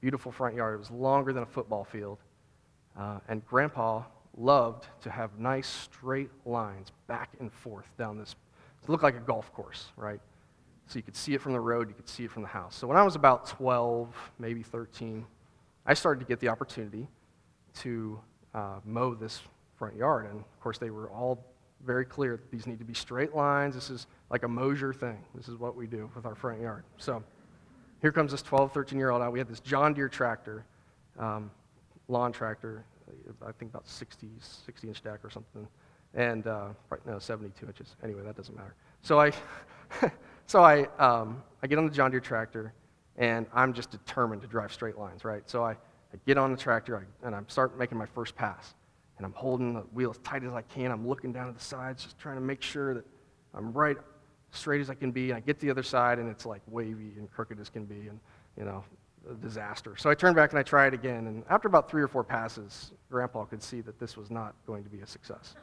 beautiful 0.00 0.32
front 0.32 0.54
yard. 0.54 0.74
It 0.74 0.78
was 0.78 0.90
longer 0.90 1.32
than 1.32 1.42
a 1.42 1.46
football 1.46 1.84
field. 1.84 2.18
Uh, 2.98 3.18
and 3.28 3.44
Grandpa 3.46 4.02
loved 4.36 4.86
to 5.02 5.10
have 5.10 5.38
nice 5.38 5.66
straight 5.66 6.30
lines 6.44 6.92
back 7.06 7.30
and 7.40 7.52
forth 7.52 7.86
down 7.98 8.18
this. 8.18 8.34
It 8.82 8.88
looked 8.88 9.02
like 9.02 9.16
a 9.16 9.20
golf 9.20 9.52
course, 9.52 9.86
right? 9.96 10.20
So 10.86 10.98
you 10.98 11.02
could 11.02 11.16
see 11.16 11.34
it 11.34 11.42
from 11.42 11.52
the 11.52 11.60
road, 11.60 11.88
you 11.88 11.94
could 11.94 12.08
see 12.08 12.24
it 12.24 12.30
from 12.30 12.42
the 12.42 12.48
house. 12.48 12.74
So 12.74 12.86
when 12.86 12.96
I 12.96 13.02
was 13.02 13.14
about 13.14 13.46
12, 13.46 14.14
maybe 14.38 14.62
13, 14.62 15.26
I 15.84 15.94
started 15.94 16.20
to 16.20 16.26
get 16.26 16.40
the 16.40 16.48
opportunity 16.48 17.06
to 17.80 18.18
uh, 18.54 18.80
mow 18.84 19.14
this 19.14 19.42
front 19.76 19.96
yard. 19.96 20.26
And 20.30 20.40
of 20.40 20.60
course, 20.60 20.78
they 20.78 20.90
were 20.90 21.10
all 21.10 21.44
very 21.84 22.04
clear 22.04 22.36
that 22.36 22.50
these 22.50 22.66
need 22.66 22.78
to 22.78 22.84
be 22.84 22.94
straight 22.94 23.34
lines. 23.34 23.74
This 23.74 23.90
is 23.90 24.06
like 24.30 24.42
a 24.42 24.48
Mosier 24.48 24.92
thing. 24.92 25.18
This 25.34 25.48
is 25.48 25.56
what 25.56 25.76
we 25.76 25.86
do 25.86 26.10
with 26.14 26.24
our 26.24 26.34
front 26.34 26.60
yard. 26.60 26.84
So 26.96 27.22
here 28.00 28.12
comes 28.12 28.32
this 28.32 28.42
12, 28.42 28.72
13 28.72 28.98
year 28.98 29.10
old 29.10 29.22
out. 29.22 29.32
We 29.32 29.38
had 29.38 29.48
this 29.48 29.60
John 29.60 29.94
Deere 29.94 30.08
tractor, 30.08 30.64
um, 31.18 31.50
lawn 32.08 32.32
tractor, 32.32 32.84
I 33.46 33.52
think 33.52 33.70
about 33.70 33.88
60, 33.88 34.28
60 34.40 34.88
inch 34.88 35.02
deck 35.02 35.20
or 35.24 35.30
something. 35.30 35.66
And, 36.14 36.46
uh, 36.46 36.68
no, 37.06 37.18
72 37.18 37.66
inches. 37.66 37.96
Anyway, 38.02 38.22
that 38.24 38.36
doesn't 38.36 38.56
matter. 38.56 38.74
So 39.02 39.20
I, 39.20 39.32
so 40.46 40.62
I, 40.62 40.84
um, 40.98 41.42
I 41.62 41.66
get 41.66 41.78
on 41.78 41.86
the 41.86 41.92
John 41.92 42.10
Deere 42.10 42.20
tractor, 42.20 42.72
and 43.16 43.46
I'm 43.52 43.72
just 43.72 43.90
determined 43.90 44.42
to 44.42 44.48
drive 44.48 44.72
straight 44.72 44.98
lines, 44.98 45.24
right? 45.24 45.48
So 45.48 45.64
I, 45.64 45.72
I 45.72 46.18
get 46.26 46.38
on 46.38 46.50
the 46.50 46.58
tractor, 46.58 46.96
I, 46.96 47.26
and 47.26 47.34
I 47.34 47.40
start 47.48 47.78
making 47.78 47.98
my 47.98 48.06
first 48.06 48.34
pass 48.34 48.74
and 49.18 49.26
I'm 49.26 49.32
holding 49.32 49.74
the 49.74 49.80
wheel 49.80 50.10
as 50.10 50.18
tight 50.18 50.44
as 50.44 50.52
I 50.52 50.62
can. 50.62 50.90
I'm 50.90 51.06
looking 51.06 51.32
down 51.32 51.48
at 51.48 51.58
the 51.58 51.62
sides, 51.62 52.04
just 52.04 52.18
trying 52.18 52.36
to 52.36 52.40
make 52.40 52.62
sure 52.62 52.94
that 52.94 53.04
I'm 53.52 53.72
right 53.72 53.96
straight 54.50 54.80
as 54.80 54.90
I 54.90 54.94
can 54.94 55.10
be. 55.10 55.30
And 55.30 55.36
I 55.36 55.40
get 55.40 55.58
to 55.60 55.66
the 55.66 55.70
other 55.70 55.82
side, 55.82 56.18
and 56.18 56.28
it's 56.28 56.46
like 56.46 56.62
wavy 56.68 57.12
and 57.16 57.30
crooked 57.30 57.60
as 57.60 57.70
can 57.70 57.84
be, 57.84 58.08
and 58.08 58.18
you 58.56 58.64
know, 58.64 58.84
a 59.30 59.34
disaster. 59.34 59.96
So 59.96 60.10
I 60.10 60.14
turn 60.14 60.34
back 60.34 60.50
and 60.50 60.58
I 60.58 60.62
try 60.62 60.86
it 60.86 60.94
again. 60.94 61.26
And 61.26 61.44
after 61.48 61.68
about 61.68 61.90
three 61.90 62.02
or 62.02 62.08
four 62.08 62.24
passes, 62.24 62.92
Grandpa 63.10 63.44
could 63.44 63.62
see 63.62 63.80
that 63.82 63.98
this 63.98 64.16
was 64.16 64.30
not 64.30 64.54
going 64.66 64.84
to 64.84 64.90
be 64.90 65.00
a 65.00 65.06
success. 65.06 65.54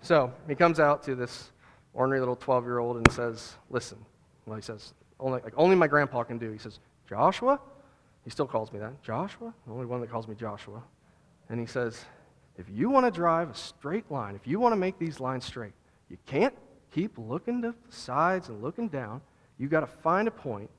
So 0.00 0.32
he 0.48 0.54
comes 0.54 0.80
out 0.80 1.02
to 1.04 1.14
this 1.14 1.50
ornery 1.92 2.18
little 2.18 2.36
12 2.36 2.64
year 2.64 2.78
old 2.78 2.96
and 2.96 3.10
says, 3.10 3.54
Listen. 3.70 3.98
Well, 4.46 4.56
he 4.56 4.62
says, 4.62 4.92
only, 5.20 5.40
like, 5.42 5.54
only 5.56 5.74
my 5.74 5.86
grandpa 5.86 6.22
can 6.22 6.36
do. 6.36 6.52
He 6.52 6.58
says, 6.58 6.78
Joshua? 7.08 7.58
He 8.24 8.30
still 8.30 8.46
calls 8.46 8.72
me 8.72 8.78
that. 8.78 9.02
Joshua? 9.02 9.54
The 9.66 9.72
only 9.72 9.86
one 9.86 10.00
that 10.02 10.10
calls 10.10 10.28
me 10.28 10.34
Joshua. 10.34 10.82
And 11.48 11.58
he 11.58 11.66
says, 11.66 12.04
if 12.58 12.66
you 12.70 12.90
want 12.90 13.06
to 13.06 13.10
drive 13.10 13.50
a 13.50 13.54
straight 13.54 14.10
line, 14.10 14.34
if 14.34 14.46
you 14.46 14.60
want 14.60 14.72
to 14.72 14.76
make 14.76 14.98
these 14.98 15.20
lines 15.20 15.44
straight, 15.44 15.72
you 16.08 16.18
can't 16.26 16.54
keep 16.94 17.18
looking 17.18 17.60
to 17.62 17.74
the 17.88 17.96
sides 17.96 18.48
and 18.48 18.62
looking 18.62 18.88
down. 18.88 19.20
You've 19.58 19.70
got 19.70 19.80
to 19.80 19.86
find 19.86 20.28
a 20.28 20.30
point 20.30 20.70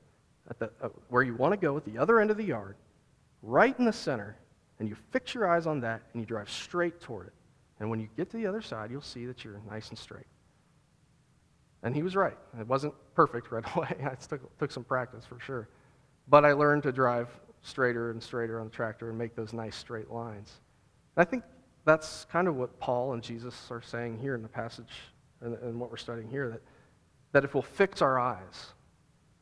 at 0.48 0.58
the, 0.58 0.70
uh, 0.82 0.88
where 1.08 1.22
you 1.22 1.34
want 1.34 1.52
to 1.52 1.56
go 1.56 1.76
at 1.76 1.84
the 1.84 1.98
other 1.98 2.20
end 2.20 2.30
of 2.30 2.36
the 2.36 2.44
yard, 2.44 2.76
right 3.42 3.78
in 3.78 3.84
the 3.84 3.92
center, 3.92 4.36
and 4.78 4.88
you 4.88 4.96
fix 5.10 5.34
your 5.34 5.48
eyes 5.48 5.66
on 5.66 5.80
that 5.80 6.02
and 6.12 6.22
you 6.22 6.26
drive 6.26 6.50
straight 6.50 7.00
toward 7.00 7.28
it. 7.28 7.32
And 7.80 7.90
when 7.90 8.00
you 8.00 8.08
get 8.16 8.30
to 8.30 8.36
the 8.38 8.46
other 8.46 8.62
side, 8.62 8.90
you'll 8.90 9.02
see 9.02 9.26
that 9.26 9.44
you're 9.44 9.60
nice 9.70 9.90
and 9.90 9.98
straight. 9.98 10.26
And 11.82 11.94
he 11.94 12.02
was 12.02 12.16
right. 12.16 12.36
It 12.58 12.66
wasn't 12.66 12.94
perfect 13.14 13.50
right 13.50 13.64
away. 13.76 13.94
it 13.98 14.20
took, 14.20 14.58
took 14.58 14.70
some 14.70 14.84
practice 14.84 15.24
for 15.26 15.38
sure. 15.40 15.68
But 16.28 16.44
I 16.44 16.52
learned 16.52 16.82
to 16.84 16.92
drive 16.92 17.28
straighter 17.62 18.10
and 18.10 18.22
straighter 18.22 18.60
on 18.60 18.66
the 18.66 18.72
tractor 18.72 19.10
and 19.10 19.18
make 19.18 19.34
those 19.36 19.52
nice 19.52 19.76
straight 19.76 20.10
lines. 20.10 20.52
And 21.16 21.26
I 21.26 21.30
think 21.30 21.44
that's 21.84 22.26
kind 22.30 22.48
of 22.48 22.56
what 22.56 22.78
Paul 22.80 23.12
and 23.12 23.22
Jesus 23.22 23.68
are 23.70 23.82
saying 23.82 24.18
here 24.18 24.34
in 24.34 24.42
the 24.42 24.48
passage 24.48 24.92
and, 25.46 25.56
and 25.62 25.80
what 25.80 25.90
we're 25.90 25.96
studying 25.96 26.28
here 26.28 26.50
that, 26.50 26.62
that 27.32 27.44
if 27.44 27.54
we'll 27.54 27.62
fix 27.62 28.02
our 28.02 28.18
eyes 28.18 28.72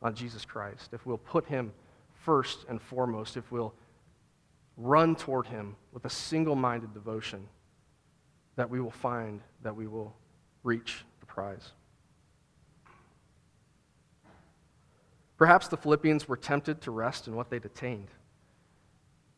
on 0.01 0.13
Jesus 0.13 0.45
Christ, 0.45 0.91
if 0.93 1.05
we'll 1.05 1.17
put 1.17 1.45
him 1.47 1.73
first 2.23 2.65
and 2.69 2.81
foremost, 2.81 3.37
if 3.37 3.51
we'll 3.51 3.73
run 4.77 5.15
toward 5.15 5.47
him 5.47 5.75
with 5.91 6.05
a 6.05 6.09
single 6.09 6.55
minded 6.55 6.93
devotion, 6.93 7.47
that 8.55 8.69
we 8.69 8.79
will 8.79 8.91
find 8.91 9.41
that 9.63 9.75
we 9.75 9.87
will 9.87 10.15
reach 10.63 11.03
the 11.19 11.25
prize. 11.25 11.71
Perhaps 15.37 15.67
the 15.67 15.77
Philippians 15.77 16.27
were 16.27 16.37
tempted 16.37 16.81
to 16.81 16.91
rest 16.91 17.27
in 17.27 17.35
what 17.35 17.49
they'd 17.49 17.65
attained. 17.65 18.07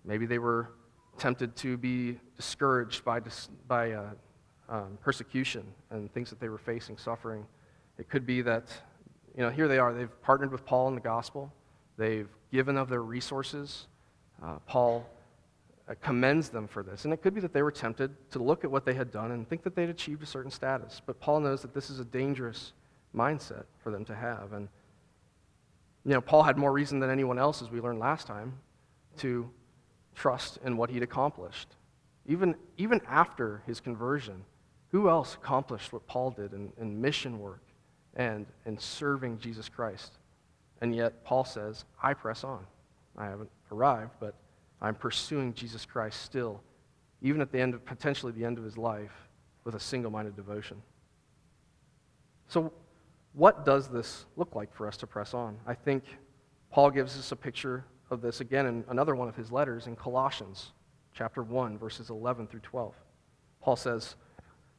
Maybe 0.05 0.25
they 0.25 0.37
were 0.37 0.69
tempted 1.17 1.55
to 1.57 1.77
be 1.77 2.19
discouraged 2.35 3.03
by, 3.03 3.21
by 3.67 3.91
uh, 3.93 4.09
um, 4.69 4.97
persecution 5.01 5.63
and 5.89 6.11
things 6.13 6.29
that 6.29 6.39
they 6.39 6.49
were 6.49 6.57
facing, 6.57 6.97
suffering. 6.97 7.45
It 7.97 8.09
could 8.09 8.25
be 8.25 8.41
that, 8.41 8.65
you 9.35 9.43
know, 9.43 9.49
here 9.49 9.67
they 9.67 9.79
are. 9.79 9.93
They've 9.93 10.21
partnered 10.21 10.51
with 10.51 10.65
Paul 10.65 10.87
in 10.89 10.95
the 10.95 11.01
gospel, 11.01 11.51
they've 11.97 12.29
given 12.51 12.77
of 12.77 12.89
their 12.89 13.01
resources. 13.01 13.87
Uh, 14.43 14.57
Paul 14.67 15.05
uh, 15.89 15.95
commends 16.01 16.49
them 16.49 16.67
for 16.67 16.83
this. 16.83 17.05
And 17.05 17.13
it 17.13 17.21
could 17.21 17.33
be 17.33 17.41
that 17.41 17.53
they 17.53 17.63
were 17.63 17.71
tempted 17.71 18.11
to 18.31 18.39
look 18.39 18.63
at 18.63 18.71
what 18.71 18.85
they 18.85 18.93
had 18.93 19.11
done 19.11 19.31
and 19.31 19.47
think 19.47 19.63
that 19.63 19.75
they'd 19.75 19.89
achieved 19.89 20.21
a 20.21 20.25
certain 20.25 20.51
status. 20.51 21.01
But 21.05 21.19
Paul 21.19 21.39
knows 21.39 21.61
that 21.61 21.73
this 21.73 21.89
is 21.89 21.99
a 21.99 22.05
dangerous 22.05 22.73
mindset 23.15 23.63
for 23.81 23.91
them 23.91 24.05
to 24.05 24.15
have. 24.15 24.53
And, 24.53 24.67
you 26.05 26.13
know, 26.13 26.21
Paul 26.21 26.43
had 26.43 26.57
more 26.57 26.71
reason 26.71 26.99
than 26.99 27.09
anyone 27.09 27.39
else, 27.39 27.61
as 27.61 27.71
we 27.71 27.79
learned 27.79 27.99
last 27.99 28.27
time, 28.27 28.53
to 29.17 29.49
trust 30.13 30.59
in 30.63 30.77
what 30.77 30.89
he'd 30.89 31.03
accomplished. 31.03 31.69
Even, 32.25 32.55
even 32.77 33.01
after 33.07 33.63
his 33.65 33.79
conversion, 33.79 34.43
who 34.97 35.09
else 35.09 35.35
accomplished 35.35 35.93
what 35.93 36.07
Paul 36.07 36.31
did 36.31 36.53
in, 36.53 36.73
in 36.81 36.99
mission 36.99 37.37
work 37.37 37.61
and 38.15 38.47
in 38.65 38.79
serving 38.79 39.37
Jesus 39.37 39.69
Christ? 39.69 40.13
And 40.81 40.95
yet, 40.95 41.23
Paul 41.23 41.45
says, 41.45 41.85
I 42.01 42.15
press 42.15 42.43
on. 42.43 42.65
I 43.15 43.25
haven't 43.25 43.51
arrived, 43.71 44.13
but 44.19 44.33
I'm 44.81 44.95
pursuing 44.95 45.53
Jesus 45.53 45.85
Christ 45.85 46.23
still, 46.23 46.61
even 47.21 47.41
at 47.41 47.51
the 47.51 47.59
end 47.59 47.75
of, 47.75 47.85
potentially 47.85 48.31
the 48.31 48.43
end 48.43 48.57
of 48.57 48.63
his 48.63 48.75
life, 48.75 49.11
with 49.65 49.75
a 49.75 49.79
single 49.79 50.09
minded 50.09 50.35
devotion. 50.35 50.81
So, 52.47 52.73
what 53.33 53.67
does 53.67 53.89
this 53.89 54.25
look 54.35 54.55
like 54.55 54.73
for 54.73 54.87
us 54.87 54.97
to 54.97 55.05
press 55.05 55.35
on? 55.35 55.59
I 55.67 55.75
think 55.75 56.05
Paul 56.71 56.89
gives 56.89 57.19
us 57.19 57.31
a 57.31 57.35
picture 57.35 57.85
of 58.09 58.21
this 58.21 58.41
again 58.41 58.65
in 58.65 58.83
another 58.89 59.13
one 59.13 59.29
of 59.29 59.35
his 59.35 59.51
letters 59.51 59.85
in 59.85 59.95
Colossians 59.95 60.71
chapter 61.13 61.43
1 61.43 61.77
verses 61.77 62.09
11 62.09 62.47
through 62.47 62.61
12. 62.61 62.95
Paul 63.61 63.75
says 63.75 64.15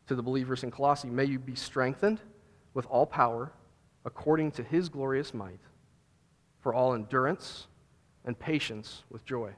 to 0.09 0.15
the 0.15 0.23
believers 0.23 0.65
in 0.65 0.71
Colossae, 0.71 1.09
"May 1.09 1.25
you 1.25 1.39
be 1.39 1.55
strengthened 1.55 2.21
with 2.75 2.87
all 2.87 3.07
power 3.07 3.53
according 4.05 4.53
to 4.53 4.63
his 4.63 4.89
glorious 4.89 5.33
might 5.33 5.61
for 6.61 6.75
all 6.75 6.95
endurance 6.95 7.69
and 8.25 8.39
patience 8.39 9.05
with 9.11 9.25
joy, 9.25 9.55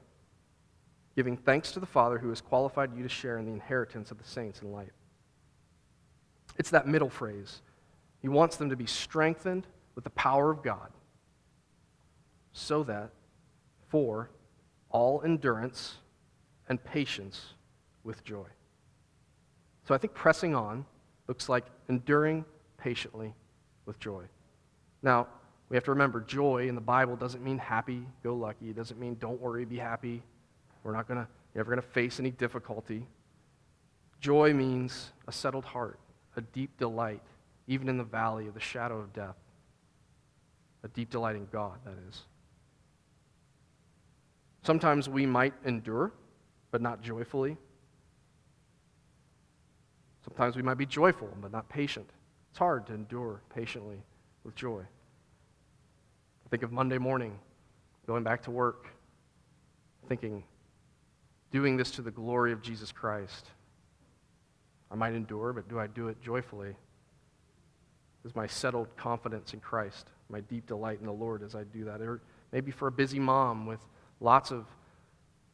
giving 1.15 1.35
thanks 1.35 1.71
to 1.71 1.79
the 1.79 1.85
Father 1.85 2.19
who 2.19 2.29
has 2.29 2.41
qualified 2.41 2.93
you 2.93 3.03
to 3.03 3.09
share 3.09 3.37
in 3.37 3.45
the 3.45 3.51
inheritance 3.51 4.11
of 4.11 4.17
the 4.17 4.23
saints 4.23 4.61
in 4.61 4.71
light." 4.71 4.93
It's 6.57 6.69
that 6.69 6.87
middle 6.87 7.09
phrase. 7.09 7.61
He 8.19 8.27
wants 8.27 8.57
them 8.57 8.69
to 8.69 8.75
be 8.75 8.85
strengthened 8.85 9.67
with 9.95 10.03
the 10.03 10.11
power 10.11 10.51
of 10.51 10.61
God 10.61 10.91
so 12.51 12.83
that 12.83 13.11
for 13.87 14.29
all 14.89 15.21
endurance 15.21 15.97
and 16.67 16.83
patience 16.83 17.53
with 18.03 18.23
joy. 18.23 18.47
So 19.91 19.95
I 19.95 19.97
think 19.97 20.13
pressing 20.13 20.55
on 20.55 20.85
looks 21.27 21.49
like 21.49 21.65
enduring 21.89 22.45
patiently 22.77 23.33
with 23.85 23.99
joy. 23.99 24.23
Now, 25.03 25.27
we 25.67 25.75
have 25.75 25.83
to 25.83 25.91
remember 25.91 26.21
joy 26.21 26.69
in 26.69 26.75
the 26.75 26.79
Bible 26.79 27.17
doesn't 27.17 27.43
mean 27.43 27.57
happy, 27.57 28.05
go 28.23 28.33
lucky. 28.33 28.69
It 28.69 28.77
doesn't 28.77 28.97
mean 28.97 29.17
don't 29.19 29.41
worry, 29.41 29.65
be 29.65 29.75
happy. 29.75 30.23
We're 30.85 30.93
not 30.93 31.09
you're 31.09 31.27
never 31.55 31.71
going 31.71 31.81
to 31.81 31.89
face 31.89 32.21
any 32.21 32.31
difficulty. 32.31 33.05
Joy 34.21 34.53
means 34.53 35.11
a 35.27 35.31
settled 35.33 35.65
heart, 35.65 35.99
a 36.37 36.41
deep 36.41 36.77
delight, 36.77 37.21
even 37.67 37.89
in 37.89 37.97
the 37.97 38.05
valley 38.05 38.47
of 38.47 38.53
the 38.53 38.61
shadow 38.61 38.97
of 38.97 39.11
death. 39.11 39.35
A 40.85 40.87
deep 40.87 41.09
delight 41.09 41.35
in 41.35 41.49
God, 41.51 41.79
that 41.83 41.95
is. 42.07 42.21
Sometimes 44.63 45.09
we 45.09 45.25
might 45.25 45.53
endure, 45.65 46.13
but 46.71 46.81
not 46.81 47.01
joyfully. 47.01 47.57
Sometimes 50.23 50.55
we 50.55 50.61
might 50.61 50.77
be 50.77 50.85
joyful, 50.85 51.29
but 51.41 51.51
not 51.51 51.67
patient. 51.69 52.09
It's 52.51 52.59
hard 52.59 52.85
to 52.87 52.93
endure 52.93 53.41
patiently 53.53 53.97
with 54.43 54.55
joy. 54.55 54.81
I 54.81 56.49
think 56.49 56.63
of 56.63 56.71
Monday 56.71 56.97
morning, 56.97 57.37
going 58.05 58.23
back 58.23 58.43
to 58.43 58.51
work, 58.51 58.87
thinking, 60.07 60.43
doing 61.51 61.77
this 61.77 61.91
to 61.91 62.01
the 62.01 62.11
glory 62.11 62.51
of 62.51 62.61
Jesus 62.61 62.91
Christ. 62.91 63.47
I 64.91 64.95
might 64.95 65.13
endure, 65.13 65.53
but 65.53 65.69
do 65.69 65.79
I 65.79 65.87
do 65.87 66.09
it 66.09 66.21
joyfully? 66.21 66.75
Is 68.25 68.35
my 68.35 68.45
settled 68.45 68.95
confidence 68.97 69.53
in 69.53 69.59
Christ, 69.59 70.09
my 70.29 70.41
deep 70.41 70.67
delight 70.67 70.99
in 70.99 71.05
the 71.05 71.13
Lord 71.13 71.41
as 71.41 71.55
I 71.55 71.63
do 71.63 71.85
that? 71.85 72.01
Or 72.01 72.21
maybe 72.51 72.71
for 72.71 72.87
a 72.87 72.91
busy 72.91 73.19
mom 73.19 73.65
with 73.65 73.79
lots 74.19 74.51
of 74.51 74.65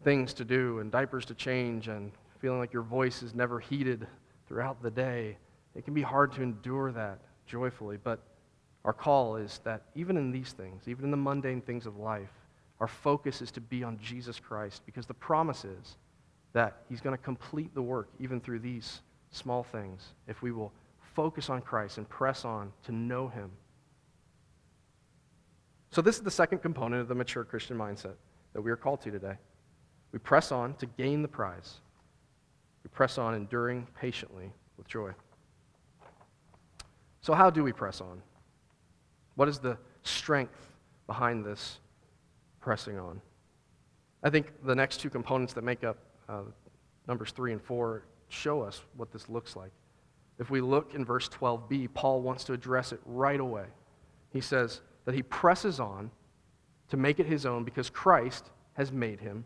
things 0.04 0.34
to 0.34 0.46
do 0.46 0.80
and 0.80 0.92
diapers 0.92 1.26
to 1.26 1.34
change 1.34 1.88
and 1.88 2.12
feeling 2.40 2.60
like 2.60 2.74
your 2.74 2.84
voice 2.84 3.24
is 3.24 3.34
never 3.34 3.60
heeded 3.60 4.08
throughout 4.48 4.82
the 4.82 4.92
day. 4.92 5.38
It 5.76 5.86
can 5.86 5.94
be 5.94 6.02
hard 6.02 6.32
to 6.34 6.42
endure 6.42 6.92
that 6.92 7.20
joyfully, 7.46 7.98
but 8.04 8.20
our 8.86 8.94
call 8.94 9.36
is 9.36 9.60
that 9.64 9.84
even 9.96 10.18
in 10.18 10.32
these 10.32 10.54
things, 10.54 10.88
even 10.88 11.06
in 11.06 11.12
the 11.12 11.18
mundane 11.18 11.62
things 11.62 11.86
of 11.86 11.98
life, 11.98 12.32
our 12.80 12.88
focus 12.88 13.42
is 13.42 13.52
to 13.52 13.62
be 13.62 13.84
on 13.84 14.00
Jesus 14.02 14.40
Christ 14.40 14.84
because 14.86 15.06
the 15.06 15.14
promise 15.14 15.66
is 15.66 15.98
that 16.54 16.84
He's 16.90 17.02
going 17.02 17.16
to 17.16 17.24
complete 17.24 17.74
the 17.74 17.82
work 17.82 18.10
even 18.20 18.40
through 18.40 18.60
these 18.60 19.02
small 19.32 19.64
things 19.64 20.14
if 20.28 20.42
we 20.42 20.52
will 20.52 20.72
focus 21.16 21.50
on 21.50 21.62
Christ 21.62 21.98
and 21.98 22.08
press 22.08 22.46
on 22.46 22.72
to 22.84 22.92
know 22.92 23.28
Him. 23.28 23.52
So, 25.92 26.02
this 26.02 26.18
is 26.18 26.24
the 26.24 26.32
second 26.32 26.60
component 26.60 27.02
of 27.02 27.08
the 27.08 27.16
mature 27.16 27.44
Christian 27.44 27.78
mindset 27.78 28.16
that 28.54 28.62
we 28.62 28.72
are 28.72 28.76
called 28.76 29.02
to 29.02 29.12
today. 29.12 29.36
We 30.12 30.20
press 30.20 30.52
on 30.52 30.76
to 30.76 30.86
gain 30.86 31.22
the 31.22 31.28
prize. 31.28 31.80
We 32.88 32.96
press 32.96 33.18
on, 33.18 33.36
enduring 33.36 33.86
patiently 34.00 34.50
with 34.78 34.88
joy. 34.88 35.12
So, 37.20 37.34
how 37.34 37.50
do 37.50 37.62
we 37.62 37.74
press 37.74 38.00
on? 38.00 38.22
What 39.36 39.50
is 39.50 39.60
the 39.60 39.78
strength 40.04 40.70
behind 41.06 41.44
this 41.44 41.80
pressing 42.62 42.98
on? 42.98 43.20
I 44.24 44.30
think 44.30 44.54
the 44.64 44.74
next 44.74 45.02
two 45.02 45.10
components 45.10 45.52
that 45.56 45.66
make 45.66 45.84
up 45.84 45.98
uh, 46.30 46.44
Numbers 47.10 47.32
3 47.32 47.52
and 47.52 47.62
4 47.62 48.06
show 48.30 48.62
us 48.62 48.84
what 48.96 49.12
this 49.12 49.28
looks 49.28 49.58
like. 49.58 49.72
If 50.40 50.50
we 50.50 50.62
look 50.62 50.96
in 50.96 51.04
verse 51.04 51.28
12b, 51.28 51.94
Paul 51.94 52.22
wants 52.22 52.46
to 52.46 52.54
address 52.54 52.94
it 52.94 53.02
right 53.06 53.42
away. 53.42 53.66
He 54.32 54.40
says 54.40 54.80
that 55.04 55.14
he 55.14 55.24
presses 55.24 55.82
on 55.82 56.10
to 56.88 56.96
make 56.96 57.20
it 57.20 57.26
his 57.26 57.46
own 57.46 57.66
because 57.66 57.90
Christ 57.90 58.50
has 58.76 58.94
made 58.94 59.20
him 59.20 59.44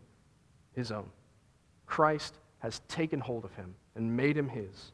his 0.76 0.92
own. 0.92 1.08
Christ 1.86 2.38
has 2.62 2.80
taken 2.86 3.18
hold 3.18 3.44
of 3.44 3.52
him 3.54 3.74
and 3.96 4.16
made 4.16 4.36
him 4.36 4.48
his, 4.48 4.92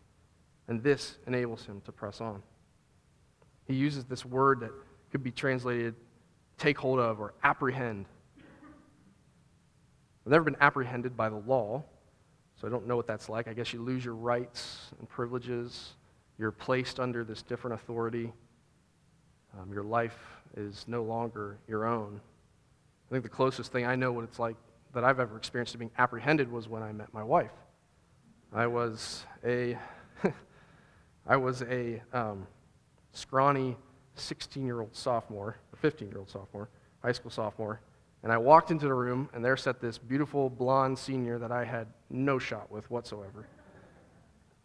and 0.69 0.83
this 0.83 1.19
enables 1.27 1.67
him 1.67 1.83
to 1.83 1.93
press 1.93 2.21
on. 2.21 2.43
He 3.67 3.75
uses 3.75 4.07
this 4.07 4.25
word 4.25 4.61
that 4.61 4.71
could 5.13 5.23
be 5.23 5.31
translated 5.31 5.95
take 6.57 6.79
hold 6.79 6.99
of 6.99 7.21
or 7.21 7.35
apprehend. 7.45 8.07
I've 10.27 10.33
never 10.33 10.45
been 10.45 10.57
apprehended 10.61 11.17
by 11.17 11.29
the 11.29 11.37
law, 11.37 11.85
so 12.61 12.67
I 12.67 12.71
don't 12.71 12.87
know 12.87 12.97
what 12.97 13.07
that's 13.07 13.29
like. 13.29 13.47
I 13.47 13.53
guess 13.53 13.73
you 13.73 13.81
lose 13.81 14.05
your 14.05 14.17
rights 14.17 14.89
and 14.99 15.09
privileges. 15.09 15.91
You're 16.39 16.51
placed 16.51 16.99
under 16.99 17.23
this 17.23 17.43
different 17.43 17.75
authority. 17.75 18.33
Um, 19.59 19.73
your 19.73 19.85
life 19.85 20.19
is 20.57 20.85
no 20.89 21.03
longer 21.05 21.59
your 21.69 21.87
own. 21.87 22.21
I 23.09 23.13
think 23.13 23.23
the 23.23 23.31
closest 23.31 23.71
thing 23.71 23.87
I 23.87 23.95
know 23.95 24.11
what 24.11 24.25
it's 24.25 24.39
like 24.39 24.57
that 24.95 25.05
I've 25.05 25.21
ever 25.21 25.37
experienced 25.37 25.73
to 25.73 25.79
being 25.79 25.91
apprehended 25.99 26.51
was 26.51 26.69
when 26.69 26.83
I 26.83 26.93
met 26.93 27.13
my 27.13 27.23
wife. 27.23 27.53
I 28.53 28.67
was 28.67 29.25
a, 29.45 29.79
I 31.27 31.37
was 31.37 31.63
a 31.63 32.03
um, 32.13 32.47
scrawny 33.13 33.77
16-year-old 34.17 34.95
sophomore, 34.95 35.59
or 35.73 35.91
15-year-old 35.91 36.31
sophomore, 36.31 36.69
high 37.03 37.13
school 37.13 37.31
sophomore, 37.31 37.81
and 38.23 38.33
I 38.33 38.39
walked 38.39 38.71
into 38.71 38.87
the 38.87 38.95
room, 38.95 39.29
and 39.33 39.45
there 39.45 39.57
sat 39.57 39.81
this 39.81 39.97
beautiful 39.97 40.51
blonde 40.51 40.99
senior 40.99 41.39
that 41.39 41.53
I 41.53 41.65
had 41.65 41.87
no 42.11 42.39
shot 42.39 42.71
with 42.71 42.91
whatsoever. 42.91 43.47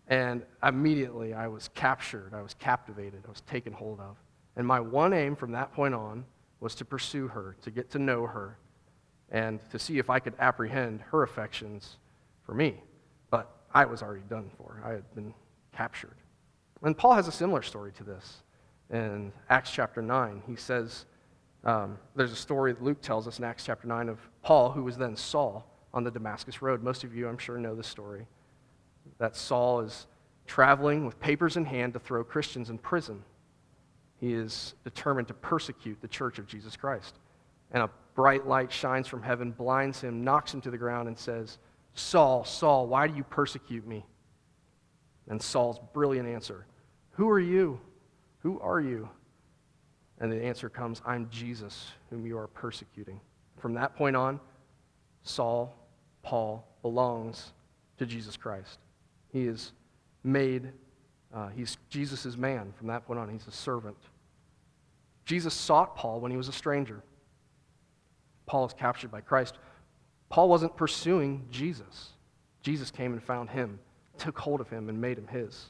And 0.08 0.44
immediately 0.64 1.34
I 1.34 1.48
was 1.48 1.70
captured, 1.76 2.34
I 2.34 2.42
was 2.42 2.56
captivated, 2.56 3.24
I 3.26 3.30
was 3.30 3.42
taken 3.42 3.72
hold 3.74 4.00
of. 4.00 4.18
And 4.56 4.68
my 4.68 4.80
one 4.80 5.14
aim 5.14 5.36
from 5.36 5.52
that 5.52 5.72
point 5.74 5.94
on 5.94 6.26
was 6.60 6.76
to 6.76 6.86
pursue 6.86 7.28
her, 7.28 7.56
to 7.62 7.72
get 7.72 7.92
to 7.92 8.00
know 8.00 8.26
her, 8.26 8.58
and 9.34 9.60
to 9.72 9.78
see 9.78 9.98
if 9.98 10.10
I 10.10 10.20
could 10.20 10.34
apprehend 10.40 11.02
her 11.12 11.24
affections 11.24 11.98
for 12.46 12.54
me. 12.54 12.76
But 13.30 13.52
I 13.74 13.84
was 13.86 14.02
already 14.02 14.24
done 14.30 14.50
for. 14.58 14.82
I 14.86 14.92
had 14.92 15.16
been 15.16 15.34
captured. 15.76 16.16
And 16.82 16.98
Paul 16.98 17.14
has 17.16 17.28
a 17.28 17.32
similar 17.32 17.62
story 17.62 17.92
to 17.94 18.04
this 18.04 18.44
in 18.90 19.34
Acts 19.50 19.72
chapter 19.72 20.02
9. 20.02 20.44
He 20.48 20.56
says, 20.56 21.06
um, 21.66 21.98
there's 22.16 22.32
a 22.32 22.38
story 22.38 22.74
that 22.74 22.84
Luke 22.84 23.02
tells 23.02 23.28
us 23.28 23.40
in 23.40 23.44
Acts 23.44 23.66
chapter 23.66 23.88
9 23.88 24.08
of 24.08 24.20
Paul, 24.42 24.72
who 24.72 24.84
was 24.84 24.98
then 24.98 25.16
Saul 25.16 25.66
on 25.94 26.04
the 26.04 26.12
Damascus 26.12 26.62
Road. 26.62 26.82
Most 26.82 27.04
of 27.04 27.14
you, 27.16 27.28
I'm 27.28 27.38
sure, 27.38 27.58
know 27.58 27.76
this 27.76 27.88
story. 27.88 28.28
That 29.18 29.36
Saul 29.36 29.82
is 29.82 30.08
traveling 30.46 31.06
with 31.06 31.20
papers 31.20 31.58
in 31.58 31.66
hand 31.66 31.94
to 31.94 32.00
throw 32.00 32.24
Christians 32.24 32.70
in 32.70 32.78
prison 32.78 33.24
he 34.24 34.34
is 34.34 34.74
determined 34.86 35.28
to 35.28 35.34
persecute 35.34 36.00
the 36.00 36.08
church 36.08 36.40
of 36.40 36.48
Jesus 36.48 36.78
Christ. 36.78 37.16
And 37.72 37.84
a 37.84 37.90
bright 38.16 38.48
light 38.48 38.72
shines 38.72 39.08
from 39.08 39.22
heaven, 39.22 39.52
blinds 39.52 40.02
him, 40.02 40.24
knocks 40.24 40.54
him 40.54 40.62
to 40.62 40.72
the 40.72 40.78
ground, 40.78 41.08
and 41.08 41.18
says, 41.18 41.58
Saul, 41.96 42.44
Saul, 42.46 42.88
why 42.88 43.08
do 43.08 43.16
you 43.16 43.24
persecute 43.24 43.86
me? 43.86 44.06
And 45.28 45.42
Saul's 45.42 45.80
brilliant 45.94 46.28
answer, 46.28 46.66
Who 47.12 47.30
are 47.30 47.40
you? 47.40 47.80
Who 48.40 48.60
are 48.60 48.82
you? 48.82 49.10
And 50.20 50.32
the 50.32 50.44
answer 50.44 50.70
comes, 50.70 51.02
I'm 51.06 51.30
Jesus, 51.30 51.92
whom 52.10 52.26
you 52.26 52.38
are 52.38 52.48
persecuting. 52.48 53.20
From 53.58 53.74
that 53.76 53.96
point 53.96 54.16
on, 54.16 54.40
Saul, 55.24 55.74
Paul, 56.22 56.68
belongs 56.82 57.54
to 57.98 58.06
Jesus 58.06 58.38
Christ. 58.38 58.80
He 59.32 59.48
is 59.48 59.72
made, 60.24 60.72
uh, 61.34 61.48
he's 61.50 61.78
Jesus' 61.90 62.38
man. 62.38 62.74
From 62.78 62.88
that 62.88 63.06
point 63.06 63.20
on, 63.20 63.30
he's 63.30 63.48
a 63.48 63.52
servant 63.52 63.98
Jesus 65.26 65.54
sought 65.54 65.96
Paul 65.96 66.20
when 66.20 66.32
he 66.32 66.38
was 66.38 66.48
a 66.48 66.54
stranger. 66.54 67.02
Paul 68.46 68.66
is 68.66 68.74
captured 68.74 69.12
by 69.12 69.22
Christ. 69.22 69.56
Paul 70.30 70.50
wasn't 70.50 70.76
pursuing 70.76 71.46
Jesus. 71.52 72.10
Jesus 72.62 72.92
came 72.92 73.14
and 73.14 73.22
found 73.22 73.50
him, 73.50 73.80
took 74.18 74.38
hold 74.38 74.62
of 74.62 74.70
him, 74.70 74.90
and 74.90 75.00
made 75.00 75.18
him 75.18 75.28
his. 75.28 75.66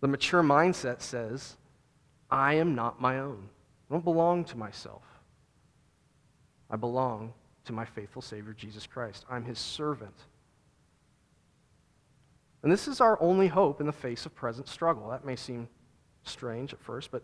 The 0.00 0.08
mature 0.08 0.42
mindset 0.42 1.00
says, 1.02 1.56
I 2.30 2.54
am 2.54 2.74
not 2.74 3.00
my 3.00 3.18
own. 3.18 3.48
I 3.88 3.94
don't 3.94 4.04
belong 4.04 4.44
to 4.44 4.56
myself. 4.56 5.02
I 6.70 6.76
belong 6.76 7.32
to 7.64 7.72
my 7.72 7.84
faithful 7.84 8.22
Savior, 8.22 8.54
Jesus 8.54 8.86
Christ. 8.86 9.24
I'm 9.28 9.44
his 9.44 9.58
servant. 9.58 10.14
And 12.62 12.70
this 12.70 12.88
is 12.88 13.00
our 13.00 13.20
only 13.20 13.48
hope 13.48 13.80
in 13.80 13.86
the 13.86 13.92
face 13.92 14.26
of 14.26 14.34
present 14.34 14.68
struggle. 14.68 15.08
That 15.08 15.24
may 15.24 15.36
seem 15.36 15.68
strange 16.22 16.72
at 16.72 16.80
first, 16.80 17.10
but 17.10 17.22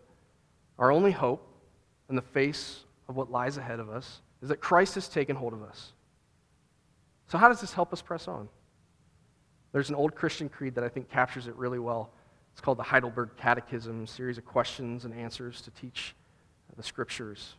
our 0.77 0.91
only 0.91 1.11
hope 1.11 1.47
in 2.09 2.15
the 2.15 2.21
face 2.21 2.83
of 3.07 3.15
what 3.15 3.31
lies 3.31 3.57
ahead 3.57 3.79
of 3.79 3.89
us 3.89 4.21
is 4.41 4.49
that 4.49 4.57
Christ 4.57 4.95
has 4.95 5.07
taken 5.07 5.35
hold 5.35 5.53
of 5.53 5.63
us. 5.63 5.93
So, 7.27 7.37
how 7.37 7.49
does 7.49 7.61
this 7.61 7.73
help 7.73 7.93
us 7.93 8.01
press 8.01 8.27
on? 8.27 8.47
There's 9.71 9.89
an 9.89 9.95
old 9.95 10.15
Christian 10.15 10.49
creed 10.49 10.75
that 10.75 10.83
I 10.83 10.89
think 10.89 11.09
captures 11.09 11.47
it 11.47 11.55
really 11.55 11.79
well. 11.79 12.11
It's 12.53 12.61
called 12.61 12.77
the 12.77 12.83
Heidelberg 12.83 13.31
Catechism, 13.37 14.07
series 14.07 14.37
of 14.37 14.45
questions 14.45 15.05
and 15.05 15.13
answers 15.13 15.61
to 15.61 15.71
teach 15.71 16.15
the 16.75 16.83
scriptures. 16.83 17.55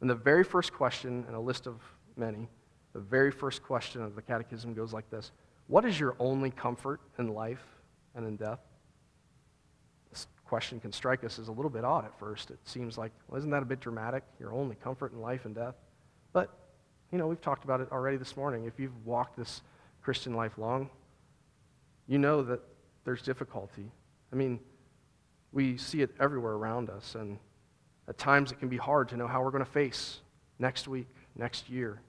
And 0.00 0.08
the 0.08 0.14
very 0.14 0.44
first 0.44 0.72
question, 0.72 1.24
in 1.28 1.34
a 1.34 1.40
list 1.40 1.66
of 1.66 1.80
many, 2.16 2.48
the 2.92 3.00
very 3.00 3.30
first 3.30 3.62
question 3.62 4.02
of 4.02 4.14
the 4.14 4.22
catechism 4.22 4.74
goes 4.74 4.92
like 4.92 5.10
this 5.10 5.32
What 5.66 5.84
is 5.84 5.98
your 5.98 6.16
only 6.18 6.50
comfort 6.50 7.00
in 7.18 7.28
life 7.28 7.64
and 8.14 8.26
in 8.26 8.36
death? 8.36 8.60
Question 10.48 10.80
can 10.80 10.92
strike 10.92 11.24
us 11.24 11.38
as 11.38 11.48
a 11.48 11.52
little 11.52 11.70
bit 11.70 11.84
odd 11.84 12.06
at 12.06 12.18
first. 12.18 12.50
It 12.50 12.58
seems 12.64 12.96
like, 12.96 13.12
well, 13.28 13.36
isn't 13.36 13.50
that 13.50 13.62
a 13.62 13.66
bit 13.66 13.80
dramatic? 13.80 14.24
Your 14.40 14.54
only 14.54 14.76
comfort 14.76 15.12
in 15.12 15.20
life 15.20 15.44
and 15.44 15.54
death? 15.54 15.74
But, 16.32 16.50
you 17.12 17.18
know, 17.18 17.26
we've 17.26 17.40
talked 17.40 17.64
about 17.64 17.82
it 17.82 17.92
already 17.92 18.16
this 18.16 18.34
morning. 18.34 18.64
If 18.64 18.80
you've 18.80 19.06
walked 19.06 19.36
this 19.36 19.60
Christian 20.02 20.32
life 20.32 20.56
long, 20.56 20.88
you 22.06 22.16
know 22.16 22.42
that 22.44 22.60
there's 23.04 23.20
difficulty. 23.20 23.90
I 24.32 24.36
mean, 24.36 24.58
we 25.52 25.76
see 25.76 26.00
it 26.00 26.14
everywhere 26.18 26.54
around 26.54 26.88
us, 26.88 27.14
and 27.14 27.38
at 28.08 28.16
times 28.16 28.50
it 28.50 28.58
can 28.58 28.70
be 28.70 28.78
hard 28.78 29.10
to 29.10 29.18
know 29.18 29.26
how 29.26 29.42
we're 29.42 29.50
going 29.50 29.64
to 29.64 29.70
face 29.70 30.20
next 30.58 30.88
week, 30.88 31.08
next 31.36 31.68
year. 31.68 32.00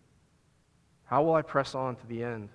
How 1.04 1.24
will 1.24 1.34
I 1.34 1.42
press 1.42 1.76
on 1.76 1.98
to 1.98 2.08
the 2.08 2.24
end 2.24 2.48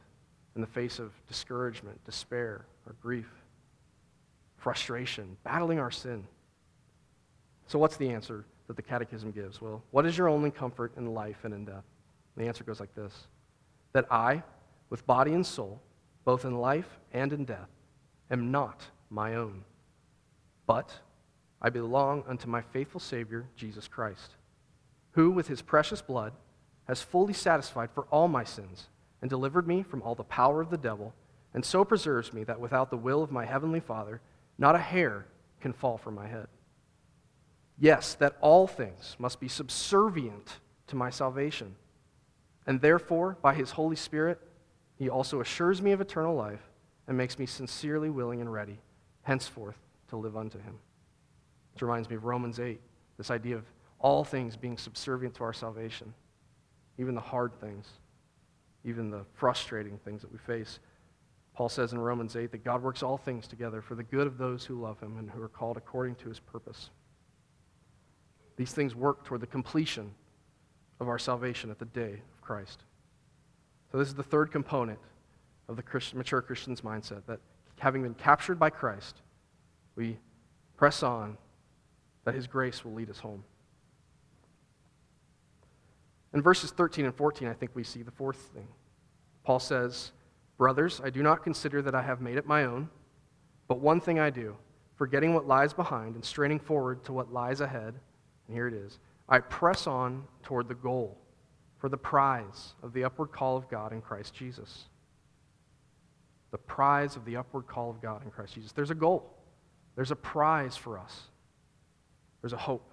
in 0.55 0.63
the 0.63 0.67
face 0.67 0.99
of 0.99 1.13
discouragement, 1.29 2.03
despair, 2.07 2.65
or 2.87 2.95
grief, 3.03 3.29
frustration, 4.65 5.37
battling 5.45 5.79
our 5.79 5.91
sin? 5.91 6.27
So, 7.67 7.79
what's 7.79 7.99
the 7.99 8.09
answer 8.09 8.47
that 8.67 8.77
the 8.77 8.83
Catechism 8.83 9.31
gives? 9.31 9.61
Well, 9.61 9.83
what 9.91 10.07
is 10.07 10.17
your 10.17 10.29
only 10.29 10.51
comfort 10.51 10.93
in 10.97 11.13
life 11.13 11.45
and 11.45 11.53
in 11.53 11.67
death? 11.67 11.85
The 12.37 12.47
answer 12.47 12.65
goes 12.65 12.81
like 12.81 12.95
this 12.95 13.27
That 13.93 14.11
I, 14.11 14.43
with 14.89 15.07
body 15.07 15.35
and 15.35 15.47
soul, 15.47 15.83
both 16.25 16.47
in 16.47 16.57
life 16.57 16.99
and 17.13 17.31
in 17.33 17.45
death, 17.45 17.69
am 18.31 18.51
not 18.51 18.83
my 19.11 19.35
own, 19.35 19.65
but 20.67 20.99
I 21.61 21.69
belong 21.69 22.25
unto 22.27 22.49
my 22.49 22.63
faithful 22.63 23.01
Savior, 23.01 23.45
Jesus 23.57 23.87
Christ, 23.87 24.31
who, 25.13 25.31
with 25.31 25.47
his 25.47 25.61
precious 25.61 26.01
blood, 26.01 26.33
has 26.89 27.03
fully 27.03 27.35
satisfied 27.35 27.91
for 27.95 28.05
all 28.11 28.29
my 28.29 28.45
sins 28.45 28.89
and 29.21 29.29
delivered 29.29 29.69
me 29.69 29.83
from 29.83 30.01
all 30.01 30.15
the 30.15 30.25
power 30.25 30.63
of 30.63 30.71
the 30.71 30.79
devil, 30.79 31.13
and 31.53 31.65
so 31.65 31.85
preserves 31.85 32.33
me 32.33 32.45
that 32.45 32.61
without 32.61 32.91
the 32.91 32.97
will 32.97 33.23
of 33.23 33.31
my 33.31 33.45
heavenly 33.45 33.81
Father, 33.81 34.23
not 34.59 34.75
a 34.75 34.79
hair 34.79 35.27
can 35.61 35.73
fall 35.73 35.99
from 35.99 36.15
my 36.15 36.27
head. 36.27 36.47
Yes, 37.79 38.15
that 38.15 38.37
all 38.41 38.67
things 38.67 39.17
must 39.19 39.41
be 39.41 39.49
subservient 39.49 40.59
to 40.87 40.97
my 40.97 41.11
salvation. 41.11 41.75
And 42.67 42.81
therefore, 42.81 43.37
by 43.43 43.55
his 43.55 43.73
Holy 43.73 43.97
Spirit, 43.97 44.41
he 44.97 45.09
also 45.09 45.41
assures 45.41 45.83
me 45.83 45.93
of 45.93 46.01
eternal 46.01 46.35
life 46.35 46.63
and 47.07 47.17
makes 47.17 47.39
me 47.39 47.47
sincerely 47.47 48.11
willing 48.11 48.41
and 48.41 48.53
ready, 48.53 48.79
henceforth, 49.23 49.79
to 50.09 50.17
live 50.17 50.37
unto 50.37 50.59
him. 50.59 50.79
This 51.73 51.83
reminds 51.83 52.09
me 52.09 52.17
of 52.17 52.25
Romans 52.25 52.61
8, 52.61 52.81
this 53.19 53.31
idea 53.31 53.57
of 53.57 53.65
all 53.99 54.23
things 54.23 54.57
being 54.57 54.79
subservient 54.79 55.35
to 55.35 55.45
our 55.45 55.53
salvation, 55.53 56.15
even 56.99 57.15
the 57.15 57.21
hard 57.21 57.59
things, 57.61 57.89
even 58.85 59.11
the 59.11 59.25
frustrating 59.35 59.99
things 59.99 60.21
that 60.21 60.31
we 60.31 60.39
face. 60.39 60.79
Paul 61.55 61.69
says 61.69 61.93
in 61.93 62.01
Romans 62.01 62.35
8 62.35 62.51
that 62.51 62.65
God 62.65 62.83
works 62.83 63.03
all 63.03 63.17
things 63.17 63.47
together 63.47 63.81
for 63.81 63.95
the 63.95 64.03
good 64.03 64.27
of 64.27 64.39
those 64.39 64.65
who 64.65 64.81
love 64.81 65.01
him 65.01 65.19
and 65.19 65.31
who 65.31 65.41
are 65.41 65.49
called 65.49 65.77
according 65.77 66.17
to 66.17 66.29
his 66.29 66.41
purpose. 66.41 66.91
These 68.57 68.73
things 68.73 68.95
work 68.95 69.25
toward 69.25 69.41
the 69.41 69.47
completion 69.47 70.13
of 71.01 71.09
our 71.09 71.19
salvation 71.19 71.71
at 71.71 71.79
the 71.79 71.85
day 71.85 72.21
of 72.35 72.41
Christ. 72.41 72.83
So, 73.93 73.99
this 73.99 74.09
is 74.09 74.15
the 74.15 74.23
third 74.23 74.51
component 74.51 74.99
of 75.69 75.77
the 75.77 75.83
Christian, 75.83 76.19
mature 76.19 76.43
Christian's 76.43 76.81
mindset 76.81 77.23
that 77.27 77.41
having 77.79 78.03
been 78.03 78.15
captured 78.15 78.59
by 78.59 78.71
Christ, 78.71 79.23
we 79.97 80.19
press 80.77 81.03
on 81.03 81.37
that 82.25 82.35
his 82.35 82.47
grace 82.47 82.85
will 82.85 82.93
lead 82.93 83.11
us 83.11 83.19
home. 83.19 83.45
In 86.33 86.43
verses 86.43 86.73
13 86.73 87.05
and 87.05 87.15
14, 87.15 87.47
I 87.47 87.53
think 87.53 87.71
we 87.75 87.85
see 87.85 88.03
the 88.03 88.11
fourth 88.11 88.39
thing. 88.55 88.67
Paul 89.45 89.61
says, 89.61 90.11
Brothers, 90.57 91.01
I 91.03 91.11
do 91.11 91.23
not 91.23 91.43
consider 91.43 91.83
that 91.83 91.95
I 91.95 92.03
have 92.03 92.21
made 92.21 92.37
it 92.37 92.47
my 92.47 92.65
own, 92.65 92.89
but 93.67 93.81
one 93.81 94.01
thing 94.01 94.19
I 94.19 94.31
do, 94.31 94.57
forgetting 94.97 95.35
what 95.35 95.47
lies 95.47 95.73
behind 95.73 96.15
and 96.15 96.25
straining 96.25 96.61
forward 96.61 97.05
to 97.05 97.13
what 97.13 97.33
lies 97.33 97.61
ahead, 97.61 97.95
and 98.47 98.57
here 98.57 98.69
it 98.69 98.75
is 98.75 98.99
I 99.29 99.41
press 99.41 99.87
on 99.87 100.25
toward 100.43 100.69
the 100.69 100.75
goal 100.75 101.19
for 101.79 101.89
the 101.89 101.97
prize 101.97 102.75
of 102.83 102.93
the 102.93 103.05
upward 103.05 103.33
call 103.33 103.57
of 103.57 103.69
God 103.69 103.93
in 103.93 104.01
Christ 104.01 104.35
Jesus. 104.35 104.85
The 106.51 106.59
prize 106.59 107.17
of 107.17 107.25
the 107.25 107.37
upward 107.37 107.67
call 107.67 107.91
of 107.91 108.01
God 108.01 108.25
in 108.25 108.31
Christ 108.31 108.55
Jesus. 108.55 108.73
There's 108.73 108.91
a 108.91 108.95
goal, 108.95 109.31
there's 109.97 110.11
a 110.11 110.17
prize 110.17 110.77
for 110.77 110.99
us, 110.99 111.23
there's 112.43 112.53
a 112.53 112.59
hope. 112.59 112.91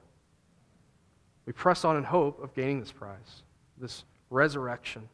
We 1.46 1.54
press 1.54 1.86
on 1.86 1.98
in 1.98 2.04
hope 2.04 2.42
of 2.42 2.54
gaining 2.54 2.80
this 2.80 2.92
prize, 2.92 3.44
this 3.78 4.04
resurrection. 4.30 5.10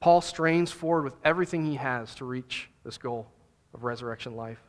Paul 0.00 0.20
strains 0.20 0.70
forward 0.70 1.04
with 1.04 1.16
everything 1.24 1.64
he 1.64 1.76
has 1.76 2.14
to 2.16 2.24
reach 2.24 2.68
this 2.84 2.98
goal 2.98 3.26
of 3.74 3.84
resurrection 3.84 4.36
life. 4.36 4.60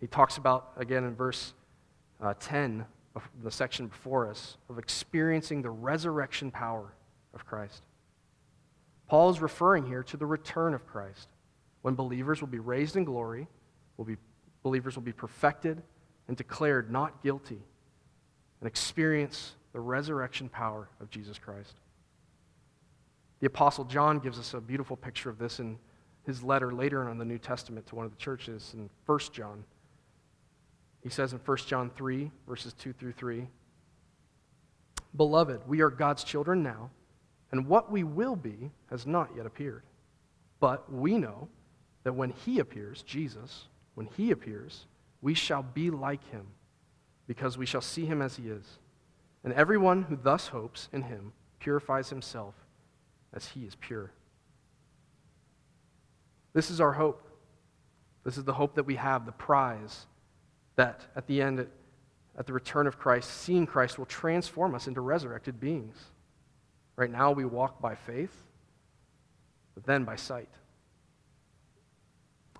He 0.00 0.06
talks 0.06 0.36
about, 0.36 0.72
again 0.76 1.04
in 1.04 1.14
verse 1.14 1.54
uh, 2.20 2.34
10, 2.38 2.84
the 3.42 3.50
section 3.50 3.88
before 3.88 4.28
us, 4.28 4.56
of 4.68 4.78
experiencing 4.78 5.62
the 5.62 5.70
resurrection 5.70 6.50
power 6.50 6.92
of 7.34 7.46
Christ. 7.46 7.82
Paul 9.08 9.30
is 9.30 9.40
referring 9.40 9.86
here 9.86 10.02
to 10.04 10.16
the 10.16 10.26
return 10.26 10.74
of 10.74 10.86
Christ, 10.86 11.28
when 11.82 11.94
believers 11.94 12.40
will 12.40 12.48
be 12.48 12.58
raised 12.58 12.96
in 12.96 13.04
glory, 13.04 13.46
will 13.96 14.04
be, 14.04 14.16
believers 14.62 14.96
will 14.96 15.02
be 15.02 15.12
perfected 15.12 15.82
and 16.28 16.36
declared 16.36 16.90
not 16.90 17.22
guilty, 17.22 17.60
and 18.60 18.68
experience 18.68 19.54
the 19.72 19.80
resurrection 19.80 20.48
power 20.48 20.88
of 21.00 21.10
Jesus 21.10 21.38
Christ. 21.38 21.74
The 23.42 23.48
Apostle 23.48 23.84
John 23.84 24.20
gives 24.20 24.38
us 24.38 24.54
a 24.54 24.60
beautiful 24.60 24.96
picture 24.96 25.28
of 25.28 25.36
this 25.36 25.58
in 25.58 25.76
his 26.24 26.44
letter 26.44 26.72
later 26.72 27.08
in 27.08 27.18
the 27.18 27.24
New 27.24 27.38
Testament 27.38 27.84
to 27.88 27.96
one 27.96 28.04
of 28.04 28.12
the 28.12 28.16
churches 28.16 28.70
in 28.72 28.88
1 29.06 29.18
John. 29.32 29.64
He 31.02 31.08
says 31.08 31.32
in 31.32 31.40
1 31.40 31.56
John 31.66 31.90
3, 31.96 32.30
verses 32.46 32.72
2 32.74 32.92
through 32.92 33.12
3 33.12 33.48
Beloved, 35.16 35.62
we 35.66 35.80
are 35.80 35.90
God's 35.90 36.22
children 36.22 36.62
now, 36.62 36.90
and 37.50 37.66
what 37.66 37.90
we 37.90 38.04
will 38.04 38.36
be 38.36 38.70
has 38.90 39.08
not 39.08 39.30
yet 39.36 39.44
appeared. 39.44 39.82
But 40.60 40.92
we 40.92 41.18
know 41.18 41.48
that 42.04 42.14
when 42.14 42.30
He 42.30 42.60
appears, 42.60 43.02
Jesus, 43.02 43.66
when 43.96 44.06
He 44.16 44.30
appears, 44.30 44.86
we 45.20 45.34
shall 45.34 45.64
be 45.64 45.90
like 45.90 46.22
Him, 46.30 46.46
because 47.26 47.58
we 47.58 47.66
shall 47.66 47.80
see 47.80 48.06
Him 48.06 48.22
as 48.22 48.36
He 48.36 48.44
is. 48.44 48.78
And 49.42 49.52
everyone 49.52 50.04
who 50.04 50.14
thus 50.14 50.46
hopes 50.46 50.88
in 50.92 51.02
Him 51.02 51.32
purifies 51.58 52.08
himself 52.08 52.54
as 53.34 53.46
He 53.48 53.60
is 53.60 53.74
pure. 53.74 54.12
This 56.52 56.70
is 56.70 56.80
our 56.80 56.92
hope. 56.92 57.28
This 58.24 58.36
is 58.36 58.44
the 58.44 58.52
hope 58.52 58.74
that 58.76 58.84
we 58.84 58.96
have, 58.96 59.26
the 59.26 59.32
prize 59.32 60.06
that 60.76 61.06
at 61.16 61.26
the 61.26 61.42
end, 61.42 61.66
at 62.38 62.46
the 62.46 62.52
return 62.52 62.86
of 62.86 62.98
Christ, 62.98 63.30
seeing 63.30 63.66
Christ 63.66 63.98
will 63.98 64.06
transform 64.06 64.74
us 64.74 64.86
into 64.86 65.00
resurrected 65.00 65.60
beings. 65.60 65.96
Right 66.96 67.10
now, 67.10 67.32
we 67.32 67.44
walk 67.44 67.80
by 67.80 67.94
faith, 67.94 68.34
but 69.74 69.84
then 69.84 70.04
by 70.04 70.16
sight. 70.16 70.48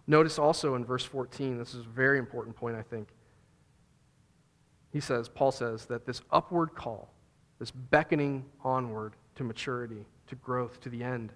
Notice 0.06 0.38
also 0.38 0.74
in 0.74 0.84
verse 0.84 1.04
14, 1.04 1.58
this 1.58 1.74
is 1.74 1.86
a 1.86 1.88
very 1.88 2.18
important 2.18 2.56
point, 2.56 2.76
I 2.76 2.82
think. 2.82 3.08
He 4.92 5.00
says, 5.00 5.28
Paul 5.28 5.52
says, 5.52 5.86
that 5.86 6.06
this 6.06 6.20
upward 6.30 6.74
call, 6.74 7.12
this 7.58 7.70
beckoning 7.70 8.44
onward 8.64 9.14
to 9.36 9.44
maturity, 9.44 10.04
to 10.32 10.36
growth, 10.36 10.80
to 10.80 10.88
the 10.88 11.04
end, 11.04 11.30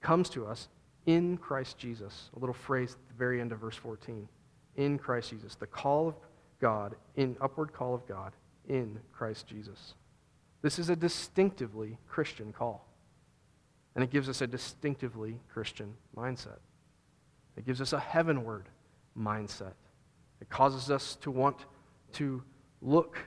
comes 0.00 0.28
to 0.28 0.44
us 0.44 0.68
in 1.06 1.36
Christ 1.36 1.78
Jesus. 1.78 2.28
A 2.36 2.40
little 2.40 2.54
phrase 2.54 2.94
at 2.94 3.08
the 3.08 3.14
very 3.14 3.40
end 3.40 3.52
of 3.52 3.60
verse 3.60 3.76
14 3.76 4.28
in 4.74 4.98
Christ 4.98 5.30
Jesus. 5.30 5.54
The 5.54 5.68
call 5.68 6.08
of 6.08 6.16
God, 6.60 6.96
in 7.14 7.36
upward 7.40 7.72
call 7.72 7.94
of 7.94 8.04
God 8.08 8.32
in 8.68 8.98
Christ 9.12 9.46
Jesus. 9.46 9.94
This 10.60 10.80
is 10.80 10.88
a 10.88 10.96
distinctively 10.96 11.98
Christian 12.08 12.52
call. 12.52 12.84
And 13.94 14.02
it 14.02 14.10
gives 14.10 14.28
us 14.28 14.40
a 14.40 14.48
distinctively 14.48 15.38
Christian 15.48 15.94
mindset. 16.16 16.58
It 17.56 17.64
gives 17.64 17.80
us 17.80 17.92
a 17.92 18.00
heavenward 18.00 18.64
mindset. 19.16 19.74
It 20.40 20.48
causes 20.48 20.90
us 20.90 21.14
to 21.20 21.30
want 21.30 21.58
to 22.14 22.42
look 22.82 23.18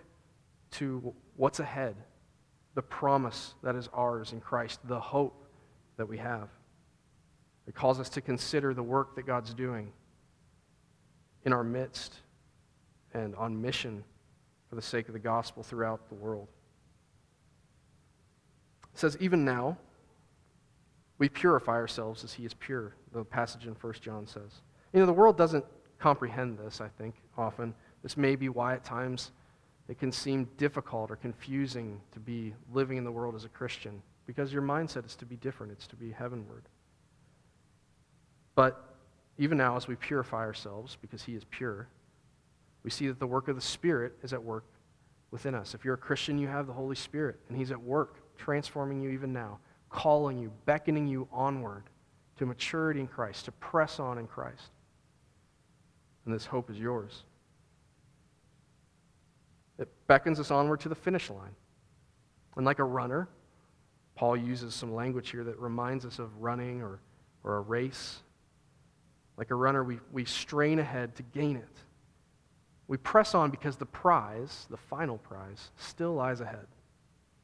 to 0.71 1.13
what's 1.37 1.61
ahead, 1.61 1.95
the 2.77 2.81
promise 2.83 3.55
that 3.63 3.75
is 3.75 3.89
ours 3.91 4.33
in 4.33 4.39
Christ, 4.39 4.79
the 4.87 4.99
hope 4.99 5.47
that 5.97 6.07
we 6.07 6.19
have. 6.19 6.47
It 7.67 7.73
calls 7.73 7.99
us 7.99 8.07
to 8.09 8.21
consider 8.21 8.75
the 8.75 8.83
work 8.83 9.15
that 9.15 9.25
God's 9.25 9.51
doing 9.51 9.91
in 11.43 11.53
our 11.53 11.63
midst 11.63 12.13
and 13.15 13.33
on 13.33 13.59
mission 13.59 14.03
for 14.69 14.75
the 14.75 14.81
sake 14.83 15.07
of 15.07 15.13
the 15.13 15.19
gospel 15.19 15.63
throughout 15.63 16.07
the 16.07 16.13
world. 16.13 16.49
It 18.93 18.99
says, 18.99 19.17
even 19.19 19.43
now, 19.43 19.75
we 21.17 21.29
purify 21.29 21.73
ourselves 21.73 22.23
as 22.23 22.31
he 22.31 22.45
is 22.45 22.53
pure, 22.53 22.93
the 23.11 23.25
passage 23.25 23.65
in 23.65 23.73
1 23.73 23.93
John 24.01 24.27
says. 24.27 24.61
You 24.93 24.99
know, 24.99 25.07
the 25.07 25.13
world 25.13 25.35
doesn't 25.35 25.65
comprehend 25.97 26.59
this, 26.59 26.79
I 26.79 26.89
think, 26.89 27.15
often. 27.39 27.73
This 28.03 28.17
may 28.17 28.35
be 28.35 28.49
why 28.49 28.75
at 28.75 28.83
times 28.83 29.31
it 29.87 29.97
can 29.99 30.11
seem 30.11 30.49
difficult 30.57 31.11
or 31.11 31.15
confusing 31.15 32.01
to 32.11 32.19
be 32.19 32.53
living 32.73 32.97
in 32.97 33.03
the 33.03 33.11
world 33.11 33.35
as 33.35 33.45
a 33.45 33.49
Christian, 33.49 34.01
because 34.25 34.51
your 34.51 34.61
mindset 34.61 35.05
is 35.05 35.15
to 35.15 35.25
be 35.25 35.37
different, 35.37 35.71
it's 35.71 35.87
to 35.87 35.95
be 35.95 36.11
heavenward. 36.11 36.63
But 38.55 38.95
even 39.37 39.57
now, 39.57 39.75
as 39.77 39.87
we 39.87 39.95
purify 39.95 40.39
ourselves, 40.39 40.97
because 40.99 41.23
he 41.23 41.35
is 41.35 41.43
pure, 41.49 41.87
we 42.83 42.89
see 42.89 43.07
that 43.07 43.19
the 43.19 43.27
work 43.27 43.47
of 43.47 43.55
the 43.55 43.61
Spirit 43.61 44.13
is 44.23 44.33
at 44.33 44.43
work 44.43 44.65
within 45.31 45.53
us. 45.53 45.73
If 45.73 45.85
you're 45.85 45.93
a 45.93 45.97
Christian, 45.97 46.37
you 46.37 46.47
have 46.47 46.67
the 46.67 46.73
Holy 46.73 46.95
Spirit, 46.95 47.39
and 47.47 47.57
he's 47.57 47.71
at 47.71 47.81
work 47.81 48.15
transforming 48.37 49.01
you 49.01 49.09
even 49.09 49.31
now 49.31 49.59
calling 49.89 50.37
you, 50.37 50.51
beckoning 50.65 51.07
you 51.07 51.27
onward 51.31 51.83
to 52.37 52.45
maturity 52.45 52.99
in 52.99 53.07
Christ, 53.07 53.45
to 53.45 53.51
press 53.53 53.99
on 53.99 54.17
in 54.17 54.27
Christ. 54.27 54.71
And 56.25 56.33
this 56.33 56.45
hope 56.45 56.69
is 56.69 56.77
yours. 56.77 57.23
Beckons 60.07 60.39
us 60.39 60.51
onward 60.51 60.79
to 60.81 60.89
the 60.89 60.95
finish 60.95 61.29
line. 61.29 61.55
And 62.55 62.65
like 62.65 62.79
a 62.79 62.83
runner, 62.83 63.27
Paul 64.15 64.35
uses 64.35 64.73
some 64.73 64.95
language 64.95 65.29
here 65.29 65.43
that 65.43 65.59
reminds 65.59 66.05
us 66.05 66.17
of 66.17 66.35
running 66.41 66.81
or, 66.81 66.99
or 67.43 67.57
a 67.57 67.61
race. 67.61 68.19
Like 69.37 69.51
a 69.51 69.55
runner, 69.55 69.83
we, 69.83 69.99
we 70.11 70.25
strain 70.25 70.79
ahead 70.79 71.15
to 71.17 71.23
gain 71.23 71.55
it. 71.55 71.77
We 72.87 72.97
press 72.97 73.35
on 73.35 73.51
because 73.51 73.75
the 73.75 73.85
prize, 73.85 74.65
the 74.69 74.77
final 74.77 75.17
prize, 75.17 75.69
still 75.75 76.13
lies 76.13 76.41
ahead. 76.41 76.65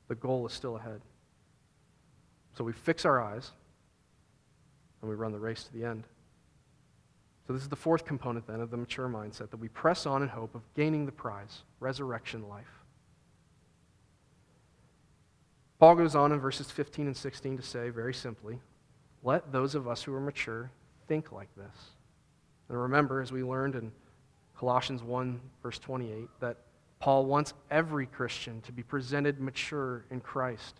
The 0.07 0.15
goal 0.15 0.45
is 0.47 0.53
still 0.53 0.77
ahead. 0.77 1.01
So 2.57 2.63
we 2.63 2.71
fix 2.71 3.05
our 3.05 3.21
eyes 3.21 3.51
and 5.01 5.09
we 5.09 5.15
run 5.15 5.31
the 5.31 5.39
race 5.39 5.63
to 5.65 5.73
the 5.73 5.85
end. 5.85 6.05
So, 7.45 7.53
this 7.53 7.63
is 7.63 7.69
the 7.69 7.75
fourth 7.75 8.05
component 8.05 8.47
then 8.47 8.61
of 8.61 8.71
the 8.71 8.77
mature 8.77 9.09
mindset 9.09 9.49
that 9.49 9.59
we 9.59 9.67
press 9.67 10.05
on 10.05 10.23
in 10.23 10.29
hope 10.29 10.55
of 10.55 10.61
gaining 10.75 11.05
the 11.05 11.11
prize 11.11 11.63
resurrection 11.79 12.47
life. 12.47 12.83
Paul 15.77 15.95
goes 15.95 16.15
on 16.15 16.31
in 16.31 16.39
verses 16.39 16.71
15 16.71 17.07
and 17.07 17.17
16 17.17 17.57
to 17.57 17.63
say 17.63 17.89
very 17.89 18.13
simply, 18.13 18.61
let 19.23 19.51
those 19.51 19.75
of 19.75 19.87
us 19.87 20.01
who 20.03 20.13
are 20.13 20.21
mature 20.21 20.71
think 21.07 21.33
like 21.33 21.53
this. 21.57 21.75
And 22.69 22.79
remember, 22.79 23.21
as 23.21 23.33
we 23.33 23.43
learned 23.43 23.75
in 23.75 23.91
Colossians 24.57 25.03
1, 25.03 25.41
verse 25.61 25.79
28, 25.79 26.29
that 26.39 26.57
Paul 26.99 27.25
wants 27.25 27.53
every 27.69 28.05
Christian 28.05 28.61
to 28.61 28.71
be 28.71 28.83
presented 28.83 29.41
mature 29.41 30.05
in 30.09 30.21
Christ. 30.21 30.75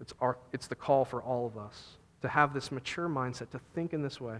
It's, 0.00 0.14
our, 0.20 0.38
it's 0.52 0.68
the 0.68 0.76
call 0.76 1.04
for 1.04 1.20
all 1.20 1.46
of 1.46 1.58
us 1.58 1.96
to 2.22 2.28
have 2.28 2.52
this 2.52 2.70
mature 2.70 3.08
mindset, 3.08 3.50
to 3.50 3.60
think 3.74 3.92
in 3.92 4.02
this 4.02 4.20
way. 4.20 4.36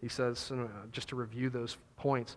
He 0.00 0.08
says, 0.08 0.50
uh, 0.52 0.66
just 0.92 1.08
to 1.08 1.16
review 1.16 1.50
those 1.50 1.78
points, 1.96 2.36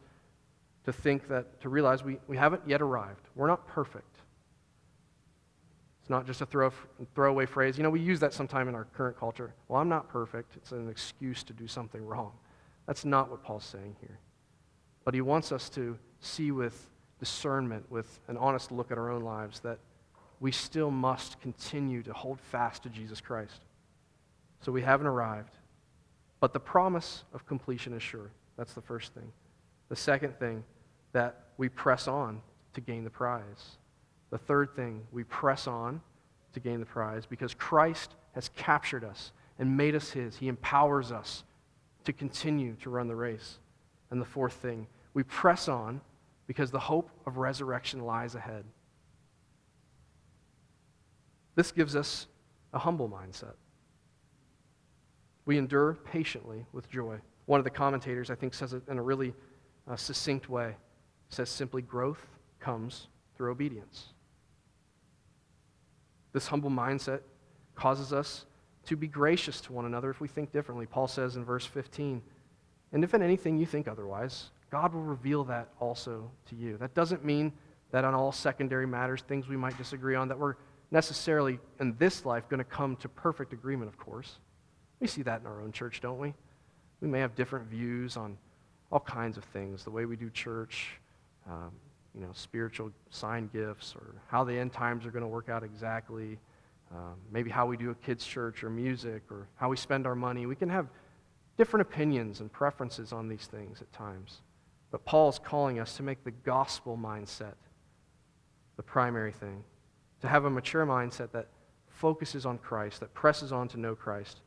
to 0.86 0.94
think 0.94 1.28
that, 1.28 1.60
to 1.62 1.70
realize 1.70 2.04
we, 2.04 2.20
we 2.28 2.38
haven't 2.38 2.62
yet 2.66 2.82
arrived. 2.82 3.28
We're 3.36 3.48
not 3.48 3.68
perfect. 3.68 4.18
It's 6.02 6.10
not 6.10 6.26
just 6.26 6.42
a 6.42 6.46
throw, 6.46 6.72
throwaway 7.14 7.46
phrase. 7.46 7.78
You 7.78 7.84
know, 7.84 7.90
we 7.90 8.00
use 8.00 8.20
that 8.22 8.34
sometime 8.34 8.68
in 8.68 8.76
our 8.76 8.86
current 8.96 9.20
culture. 9.20 9.54
Well, 9.68 9.82
I'm 9.82 9.90
not 9.90 10.08
perfect. 10.10 10.56
It's 10.56 10.72
an 10.72 10.90
excuse 10.90 11.44
to 11.44 11.54
do 11.54 11.68
something 11.68 12.04
wrong. 12.06 12.32
That's 12.88 13.06
not 13.06 13.30
what 13.30 13.44
Paul's 13.44 13.66
saying 13.66 13.96
here. 14.00 14.18
But 15.04 15.14
he 15.14 15.22
wants 15.22 15.52
us 15.52 15.70
to 15.70 15.98
see 16.22 16.52
with 16.52 16.88
discernment, 17.20 17.86
with 17.92 18.20
an 18.28 18.38
honest 18.38 18.72
look 18.72 18.92
at 18.92 18.98
our 18.98 19.12
own 19.12 19.22
lives, 19.22 19.60
that 19.60 19.80
we 20.40 20.52
still 20.52 20.92
must 20.92 21.40
continue 21.42 22.02
to 22.04 22.14
hold 22.14 22.40
fast 22.40 22.84
to 22.84 22.90
Jesus 22.90 23.22
Christ. 23.22 23.62
So 24.62 24.72
we 24.72 24.82
haven't 24.82 25.08
arrived. 25.08 25.54
But 26.40 26.54
the 26.54 26.60
promise 26.60 27.24
of 27.34 27.46
completion 27.46 27.94
is 27.94 28.02
sure. 28.04 28.32
That's 28.58 28.74
the 28.74 28.82
first 28.82 29.14
thing. 29.14 29.32
The 29.90 29.96
second 29.96 30.38
thing, 30.40 30.64
that 31.12 31.44
we 31.58 31.70
press 31.70 32.08
on 32.08 32.42
to 32.74 32.82
gain 32.82 33.04
the 33.04 33.10
prize. 33.10 33.78
The 34.30 34.38
third 34.38 34.76
thing, 34.76 35.02
we 35.12 35.24
press 35.24 35.68
on 35.68 36.02
to 36.54 36.60
gain 36.60 36.80
the 36.80 36.86
prize 36.86 37.26
because 37.26 37.54
Christ 37.54 38.16
has 38.34 38.50
captured 38.56 39.04
us 39.04 39.32
and 39.58 39.76
made 39.76 39.96
us 39.96 40.12
his. 40.12 40.38
He 40.38 40.48
empowers 40.48 41.12
us 41.12 41.44
to 42.06 42.14
continue 42.14 42.76
to 42.82 42.90
run 42.90 43.08
the 43.08 43.16
race. 43.16 43.58
And 44.12 44.22
the 44.22 44.26
fourth 44.26 44.54
thing, 44.54 44.88
we 45.14 45.24
press 45.24 45.68
on 45.68 46.02
because 46.48 46.72
the 46.72 46.80
hope 46.80 47.10
of 47.26 47.38
resurrection 47.38 48.06
lies 48.06 48.36
ahead. 48.36 48.64
This 51.56 51.72
gives 51.72 51.96
us 51.96 52.28
a 52.74 52.80
humble 52.80 53.10
mindset. 53.10 53.56
We 55.46 55.58
endure 55.58 55.96
patiently 56.06 56.66
with 56.74 56.90
joy. 56.90 57.18
One 57.46 57.60
of 57.60 57.64
the 57.64 57.72
commentators, 57.72 58.30
I 58.30 58.36
think, 58.36 58.54
says 58.54 58.74
it 58.74 58.84
in 58.88 58.98
a 58.98 59.02
really 59.02 59.34
uh, 59.90 59.96
succinct 59.96 60.50
way. 60.50 60.76
Says 61.30 61.50
simply, 61.50 61.82
growth 61.82 62.26
comes 62.60 63.08
through 63.36 63.52
obedience. 63.52 64.10
This 66.34 66.48
humble 66.48 66.70
mindset 66.70 67.22
causes 67.76 68.14
us 68.14 68.46
to 68.86 68.96
be 68.96 69.08
gracious 69.08 69.62
to 69.62 69.74
one 69.74 69.86
another 69.86 70.10
if 70.10 70.22
we 70.22 70.28
think 70.28 70.52
differently. 70.52 70.86
Paul 70.86 71.08
says 71.08 71.36
in 71.36 71.46
verse 71.46 71.66
15, 71.66 72.22
and 72.92 73.04
if 73.04 73.14
in 73.14 73.22
anything 73.22 73.58
you 73.58 73.66
think 73.66 73.88
otherwise, 73.88 74.50
God 74.70 74.94
will 74.94 75.02
reveal 75.02 75.44
that 75.46 75.70
also 75.80 76.30
to 76.48 76.56
you. 76.56 76.78
That 76.78 76.94
doesn't 76.94 77.26
mean 77.26 77.54
that 77.92 78.06
on 78.06 78.14
all 78.14 78.32
secondary 78.32 78.86
matters, 78.86 79.22
things 79.22 79.48
we 79.48 79.58
might 79.58 79.78
disagree 79.78 80.16
on, 80.16 80.28
that 80.28 80.38
we're 80.38 80.56
necessarily 80.92 81.60
in 81.80 81.96
this 81.98 82.26
life 82.26 82.50
going 82.50 82.60
to 82.60 82.64
come 82.64 82.96
to 82.98 83.10
perfect 83.10 83.54
agreement, 83.54 83.90
of 83.90 83.98
course. 83.98 84.38
We 85.00 85.08
see 85.08 85.22
that 85.24 85.42
in 85.42 85.48
our 85.48 85.62
own 85.62 85.72
church, 85.72 86.02
don't 86.02 86.20
we? 86.20 86.34
We 87.02 87.08
may 87.08 87.20
have 87.20 87.36
different 87.36 87.68
views 87.68 88.18
on 88.18 88.38
all 88.92 89.00
kinds 89.00 89.38
of 89.38 89.44
things 89.46 89.84
the 89.84 89.92
way 89.92 90.06
we 90.06 90.16
do 90.16 90.30
church, 90.30 91.00
um, 91.48 91.72
you 92.16 92.22
know, 92.22 92.32
spiritual 92.34 92.92
sign 93.12 93.50
gifts, 93.54 93.96
or 93.96 94.16
how 94.28 94.44
the 94.44 94.58
end 94.58 94.74
times 94.74 95.06
are 95.06 95.12
going 95.12 95.24
to 95.24 95.28
work 95.28 95.48
out 95.48 95.64
exactly, 95.64 96.40
um, 96.92 97.16
maybe 97.32 97.50
how 97.50 97.68
we 97.68 97.78
do 97.78 97.92
a 97.92 97.96
kids' 97.96 98.26
church 98.26 98.64
or 98.64 98.70
music, 98.70 99.22
or 99.30 99.48
how 99.56 99.70
we 99.70 99.78
spend 99.78 100.08
our 100.08 100.16
money. 100.16 100.48
We 100.48 100.56
can 100.56 100.70
have 100.70 100.88
different 101.58 101.88
opinions 101.88 102.40
and 102.40 102.52
preferences 102.52 103.14
on 103.14 103.30
these 103.30 103.46
things 103.46 103.82
at 103.82 103.92
times. 103.94 104.40
But 104.92 105.06
Paul 105.06 105.30
is 105.30 105.38
calling 105.38 105.80
us 105.80 105.96
to 105.98 106.04
make 106.04 106.24
the 106.24 106.32
gospel 106.32 106.98
mindset 106.98 107.54
the 108.76 108.84
primary 108.84 109.32
thing 109.32 109.64
to 110.22 110.28
have 110.28 110.46
a 110.46 110.50
mature 110.50 110.86
mindset 110.86 111.32
that 111.32 111.48
focuses 111.88 112.46
on 112.46 112.58
Christ, 112.58 113.00
that 113.02 113.14
presses 113.14 113.52
on 113.52 113.68
to 113.70 113.80
know 113.80 113.96
Christ. 113.96 114.42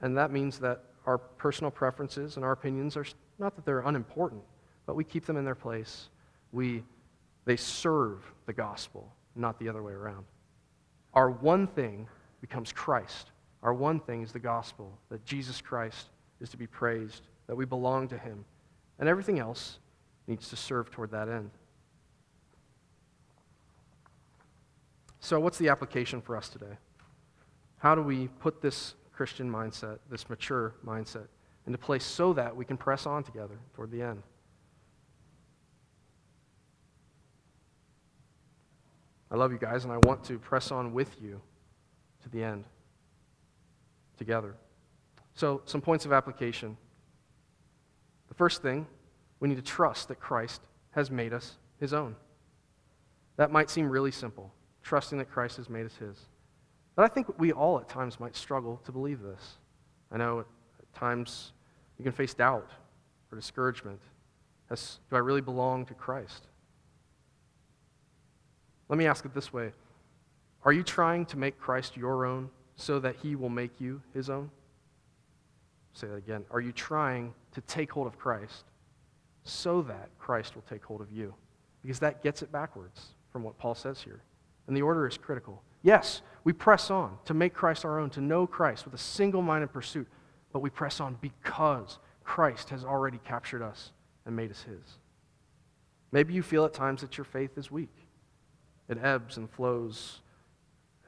And 0.00 0.16
that 0.16 0.30
means 0.30 0.58
that 0.60 0.84
our 1.06 1.18
personal 1.18 1.70
preferences 1.70 2.36
and 2.36 2.44
our 2.44 2.52
opinions 2.52 2.96
are 2.96 3.06
not 3.38 3.56
that 3.56 3.64
they're 3.64 3.80
unimportant, 3.80 4.42
but 4.86 4.94
we 4.96 5.04
keep 5.04 5.26
them 5.26 5.36
in 5.36 5.44
their 5.44 5.54
place. 5.54 6.08
We, 6.52 6.84
they 7.44 7.56
serve 7.56 8.22
the 8.46 8.52
gospel, 8.52 9.12
not 9.34 9.58
the 9.58 9.68
other 9.68 9.82
way 9.82 9.92
around. 9.92 10.24
Our 11.14 11.30
one 11.30 11.66
thing 11.66 12.08
becomes 12.40 12.72
Christ. 12.72 13.30
Our 13.62 13.74
one 13.74 14.00
thing 14.00 14.22
is 14.22 14.32
the 14.32 14.38
gospel, 14.38 14.98
that 15.08 15.24
Jesus 15.24 15.60
Christ 15.60 16.08
is 16.40 16.50
to 16.50 16.56
be 16.56 16.66
praised, 16.66 17.22
that 17.46 17.56
we 17.56 17.64
belong 17.64 18.08
to 18.08 18.18
him. 18.18 18.44
And 18.98 19.08
everything 19.08 19.38
else 19.38 19.78
needs 20.26 20.48
to 20.50 20.56
serve 20.56 20.90
toward 20.90 21.10
that 21.12 21.28
end. 21.28 21.50
So, 25.22 25.38
what's 25.38 25.56
the 25.56 25.68
application 25.68 26.20
for 26.20 26.36
us 26.36 26.48
today? 26.48 26.76
How 27.78 27.94
do 27.94 28.02
we 28.02 28.26
put 28.40 28.60
this 28.60 28.94
Christian 29.12 29.48
mindset, 29.48 30.00
this 30.10 30.28
mature 30.28 30.74
mindset, 30.84 31.28
into 31.64 31.78
place 31.78 32.04
so 32.04 32.32
that 32.32 32.54
we 32.54 32.64
can 32.64 32.76
press 32.76 33.06
on 33.06 33.22
together 33.22 33.54
toward 33.74 33.92
the 33.92 34.02
end? 34.02 34.24
I 39.30 39.36
love 39.36 39.52
you 39.52 39.58
guys, 39.58 39.84
and 39.84 39.92
I 39.92 39.98
want 39.98 40.24
to 40.24 40.40
press 40.40 40.72
on 40.72 40.92
with 40.92 41.14
you 41.22 41.40
to 42.24 42.28
the 42.28 42.42
end 42.42 42.64
together. 44.18 44.56
So, 45.34 45.62
some 45.66 45.80
points 45.80 46.04
of 46.04 46.12
application. 46.12 46.76
The 48.26 48.34
first 48.34 48.60
thing, 48.60 48.88
we 49.38 49.48
need 49.48 49.54
to 49.54 49.62
trust 49.62 50.08
that 50.08 50.18
Christ 50.18 50.62
has 50.90 51.12
made 51.12 51.32
us 51.32 51.58
his 51.78 51.94
own. 51.94 52.16
That 53.36 53.52
might 53.52 53.70
seem 53.70 53.88
really 53.88 54.10
simple. 54.10 54.52
Trusting 54.82 55.18
that 55.18 55.30
Christ 55.30 55.56
has 55.56 55.68
made 55.68 55.86
us 55.86 55.96
his. 55.96 56.16
But 56.94 57.04
I 57.04 57.08
think 57.08 57.38
we 57.38 57.52
all 57.52 57.78
at 57.78 57.88
times 57.88 58.20
might 58.20 58.36
struggle 58.36 58.80
to 58.84 58.92
believe 58.92 59.22
this. 59.22 59.58
I 60.10 60.18
know 60.18 60.40
at 60.40 60.92
times 60.94 61.52
you 61.98 62.02
can 62.02 62.12
face 62.12 62.34
doubt 62.34 62.70
or 63.30 63.36
discouragement. 63.36 64.00
As, 64.70 64.98
do 65.10 65.16
I 65.16 65.20
really 65.20 65.40
belong 65.40 65.86
to 65.86 65.94
Christ? 65.94 66.46
Let 68.88 68.98
me 68.98 69.06
ask 69.06 69.24
it 69.24 69.32
this 69.34 69.52
way 69.52 69.72
Are 70.64 70.72
you 70.72 70.82
trying 70.82 71.24
to 71.26 71.38
make 71.38 71.58
Christ 71.58 71.96
your 71.96 72.26
own 72.26 72.50
so 72.76 72.98
that 73.00 73.16
he 73.16 73.36
will 73.36 73.48
make 73.48 73.80
you 73.80 74.02
his 74.12 74.28
own? 74.28 74.50
say 75.94 76.06
that 76.06 76.16
again. 76.16 76.44
Are 76.50 76.60
you 76.60 76.72
trying 76.72 77.34
to 77.52 77.60
take 77.62 77.92
hold 77.92 78.06
of 78.06 78.18
Christ 78.18 78.64
so 79.44 79.82
that 79.82 80.08
Christ 80.18 80.54
will 80.54 80.64
take 80.68 80.84
hold 80.84 81.00
of 81.00 81.12
you? 81.12 81.34
Because 81.82 81.98
that 82.00 82.22
gets 82.22 82.42
it 82.42 82.50
backwards 82.52 83.08
from 83.30 83.42
what 83.42 83.58
Paul 83.58 83.74
says 83.74 84.00
here. 84.00 84.22
And 84.66 84.76
the 84.76 84.82
order 84.82 85.06
is 85.06 85.16
critical. 85.16 85.62
Yes, 85.82 86.22
we 86.44 86.52
press 86.52 86.90
on 86.90 87.18
to 87.24 87.34
make 87.34 87.54
Christ 87.54 87.84
our 87.84 87.98
own, 87.98 88.10
to 88.10 88.20
know 88.20 88.46
Christ 88.46 88.84
with 88.84 88.94
a 88.94 88.98
single 88.98 89.42
minded 89.42 89.72
pursuit, 89.72 90.06
but 90.52 90.60
we 90.60 90.70
press 90.70 91.00
on 91.00 91.16
because 91.20 91.98
Christ 92.24 92.70
has 92.70 92.84
already 92.84 93.18
captured 93.24 93.62
us 93.62 93.92
and 94.24 94.36
made 94.36 94.50
us 94.50 94.62
his. 94.62 94.98
Maybe 96.12 96.34
you 96.34 96.42
feel 96.42 96.64
at 96.64 96.74
times 96.74 97.00
that 97.00 97.16
your 97.16 97.24
faith 97.24 97.56
is 97.56 97.70
weak, 97.70 97.94
it 98.88 98.98
ebbs 99.02 99.36
and 99.36 99.50
flows 99.50 100.20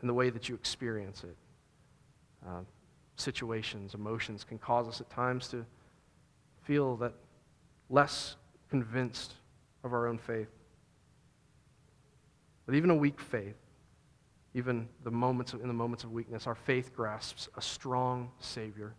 in 0.01 0.09
the 0.09 0.15
way 0.15 0.31
that 0.31 0.49
you 0.49 0.55
experience 0.55 1.25
it. 1.25 1.37
Uh, 2.47 2.61
situations, 3.17 3.95
emotions 3.95 4.45
can 4.45 4.59
cause 4.59 4.89
us 4.89 5.01
at 5.01 5.09
times 5.09 5.49
to 5.49 5.65
feel 6.63 6.97
that 6.97 7.15
less 7.89 8.37
convinced 8.71 9.35
of 9.85 9.93
our 9.93 10.07
own 10.07 10.19
faith. 10.19 10.49
But 12.67 12.75
even 12.75 12.91
a 12.91 12.95
weak 12.95 13.21
faith, 13.21 13.57
even 14.55 14.89
the 15.03 15.11
moments 15.11 15.53
of, 15.53 15.61
in 15.61 15.69
the 15.69 15.75
moments 15.75 16.05
of 16.05 16.13
weakness, 16.13 16.47
our 16.47 16.55
faith 16.55 16.95
grasps 16.95 17.49
a 17.57 17.61
strong 17.61 18.31
Savior. 18.39 18.95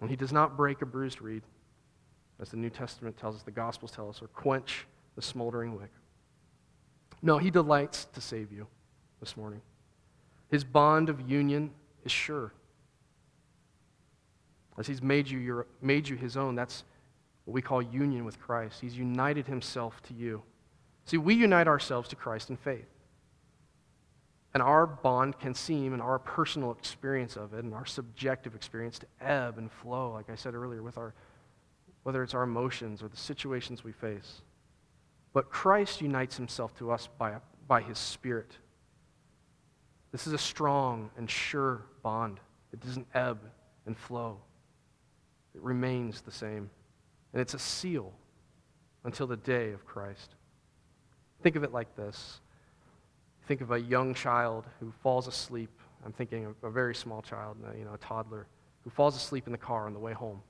And 0.00 0.10
He 0.10 0.16
does 0.16 0.32
not 0.32 0.56
break 0.56 0.82
a 0.82 0.86
bruised 0.86 1.22
reed, 1.22 1.42
as 2.40 2.50
the 2.50 2.56
New 2.56 2.70
Testament 2.70 3.16
tells 3.16 3.36
us, 3.36 3.42
the 3.42 3.50
Gospels 3.50 3.92
tell 3.92 4.08
us, 4.08 4.20
or 4.20 4.28
quench 4.28 4.86
the 5.14 5.22
smoldering 5.22 5.78
wick. 5.78 5.90
No, 7.22 7.38
He 7.38 7.50
delights 7.50 8.06
to 8.06 8.20
save 8.20 8.50
you 8.50 8.66
this 9.20 9.36
morning. 9.36 9.60
His 10.50 10.64
bond 10.64 11.08
of 11.08 11.30
union 11.30 11.70
is 12.04 12.10
sure. 12.10 12.52
As 14.78 14.86
He's 14.86 15.02
made 15.02 15.28
you, 15.28 15.38
your, 15.38 15.66
made 15.80 16.08
you 16.08 16.16
His 16.16 16.36
own, 16.36 16.54
that's 16.54 16.84
what 17.44 17.54
we 17.54 17.62
call 17.62 17.80
union 17.80 18.24
with 18.24 18.40
Christ. 18.40 18.80
He's 18.80 18.96
united 18.96 19.46
Himself 19.46 20.02
to 20.04 20.14
you. 20.14 20.42
See, 21.10 21.16
we 21.16 21.34
unite 21.34 21.66
ourselves 21.66 22.08
to 22.10 22.14
Christ 22.14 22.50
in 22.50 22.56
faith. 22.56 22.86
And 24.54 24.62
our 24.62 24.86
bond 24.86 25.40
can 25.40 25.56
seem, 25.56 25.92
and 25.92 26.00
our 26.00 26.20
personal 26.20 26.70
experience 26.70 27.34
of 27.34 27.52
it, 27.52 27.64
and 27.64 27.74
our 27.74 27.84
subjective 27.84 28.54
experience, 28.54 29.00
to 29.00 29.06
ebb 29.20 29.58
and 29.58 29.72
flow, 29.72 30.12
like 30.12 30.30
I 30.30 30.36
said 30.36 30.54
earlier, 30.54 30.84
with 30.84 30.96
our, 30.96 31.12
whether 32.04 32.22
it's 32.22 32.32
our 32.32 32.44
emotions 32.44 33.02
or 33.02 33.08
the 33.08 33.16
situations 33.16 33.82
we 33.82 33.90
face. 33.90 34.42
But 35.32 35.50
Christ 35.50 36.00
unites 36.00 36.36
himself 36.36 36.78
to 36.78 36.92
us 36.92 37.08
by, 37.18 37.34
by 37.66 37.82
his 37.82 37.98
Spirit. 37.98 38.56
This 40.12 40.28
is 40.28 40.32
a 40.32 40.38
strong 40.38 41.10
and 41.16 41.28
sure 41.28 41.86
bond. 42.04 42.38
It 42.72 42.78
doesn't 42.78 43.08
ebb 43.14 43.40
and 43.84 43.98
flow. 43.98 44.36
It 45.56 45.60
remains 45.60 46.20
the 46.20 46.30
same. 46.30 46.70
And 47.32 47.42
it's 47.42 47.54
a 47.54 47.58
seal 47.58 48.12
until 49.02 49.26
the 49.26 49.38
day 49.38 49.72
of 49.72 49.84
Christ. 49.84 50.36
Think 51.42 51.56
of 51.56 51.64
it 51.64 51.72
like 51.72 51.94
this 51.96 52.40
think 53.50 53.62
of 53.62 53.72
a 53.72 53.80
young 53.80 54.14
child 54.14 54.64
who 54.78 54.92
falls 55.02 55.26
asleep. 55.26 55.70
I'm 56.06 56.12
thinking 56.12 56.46
of 56.46 56.54
a 56.62 56.70
very 56.70 56.94
small 56.94 57.20
child, 57.20 57.56
uh, 57.66 57.76
you 57.76 57.84
know, 57.84 57.94
a 57.94 57.98
toddler, 57.98 58.46
who 58.84 58.90
falls 58.90 59.16
asleep 59.16 59.46
in 59.46 59.50
the 59.50 59.58
car 59.58 59.86
on 59.86 59.92
the 59.92 59.98
way 59.98 60.12
home. 60.12 60.40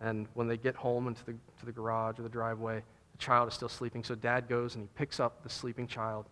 And 0.00 0.26
when 0.32 0.48
they 0.48 0.56
get 0.56 0.74
home 0.74 1.06
into 1.06 1.22
the, 1.26 1.32
to 1.32 1.66
the 1.66 1.72
garage 1.72 2.18
or 2.18 2.22
the 2.22 2.30
driveway, 2.30 2.82
the 3.12 3.18
child 3.18 3.48
is 3.48 3.52
still 3.52 3.68
sleeping. 3.68 4.02
So 4.02 4.14
dad 4.14 4.48
goes 4.48 4.74
and 4.74 4.84
he 4.84 4.88
picks 4.94 5.20
up 5.20 5.42
the 5.42 5.50
sleeping 5.50 5.86
child 5.86 6.24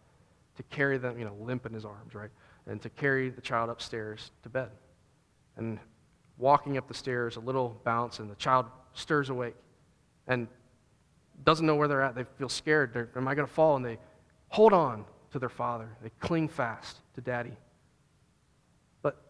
to 0.57 0.62
carry 0.70 0.96
them, 0.96 1.18
you 1.18 1.26
know, 1.26 1.37
limp 1.38 1.66
in 1.66 1.74
his 1.74 1.85
arms, 1.85 2.14
right? 2.14 2.31
And 2.66 2.81
to 2.81 2.88
carry 2.88 3.28
the 3.28 3.42
child 3.42 3.68
upstairs 3.68 4.31
to 4.44 4.48
bed. 4.48 4.70
And 5.59 5.78
walking 6.38 6.78
up 6.78 6.88
the 6.88 6.94
stairs, 6.94 7.37
a 7.37 7.40
little 7.40 7.78
bounce, 7.85 8.18
and 8.18 8.31
the 8.31 8.37
child 8.37 8.64
stirs 8.94 9.28
awake 9.28 9.57
and 10.26 10.46
doesn't 11.44 11.66
know 11.66 11.74
where 11.74 11.88
they're 11.88 12.03
at. 12.03 12.14
They 12.14 12.24
feel 12.38 12.48
scared. 12.48 12.92
They're, 12.92 13.09
Am 13.16 13.29
I 13.29 13.35
going 13.35 13.46
to 13.46 13.53
fall? 13.53 13.77
And 13.77 13.85
they 13.85 13.98
hold 14.48 14.72
on 14.72 15.05
to 15.31 15.38
their 15.38 15.48
father. 15.48 15.88
They 16.03 16.11
cling 16.20 16.48
fast 16.48 16.98
to 17.14 17.20
daddy. 17.20 17.57
But 19.03 19.20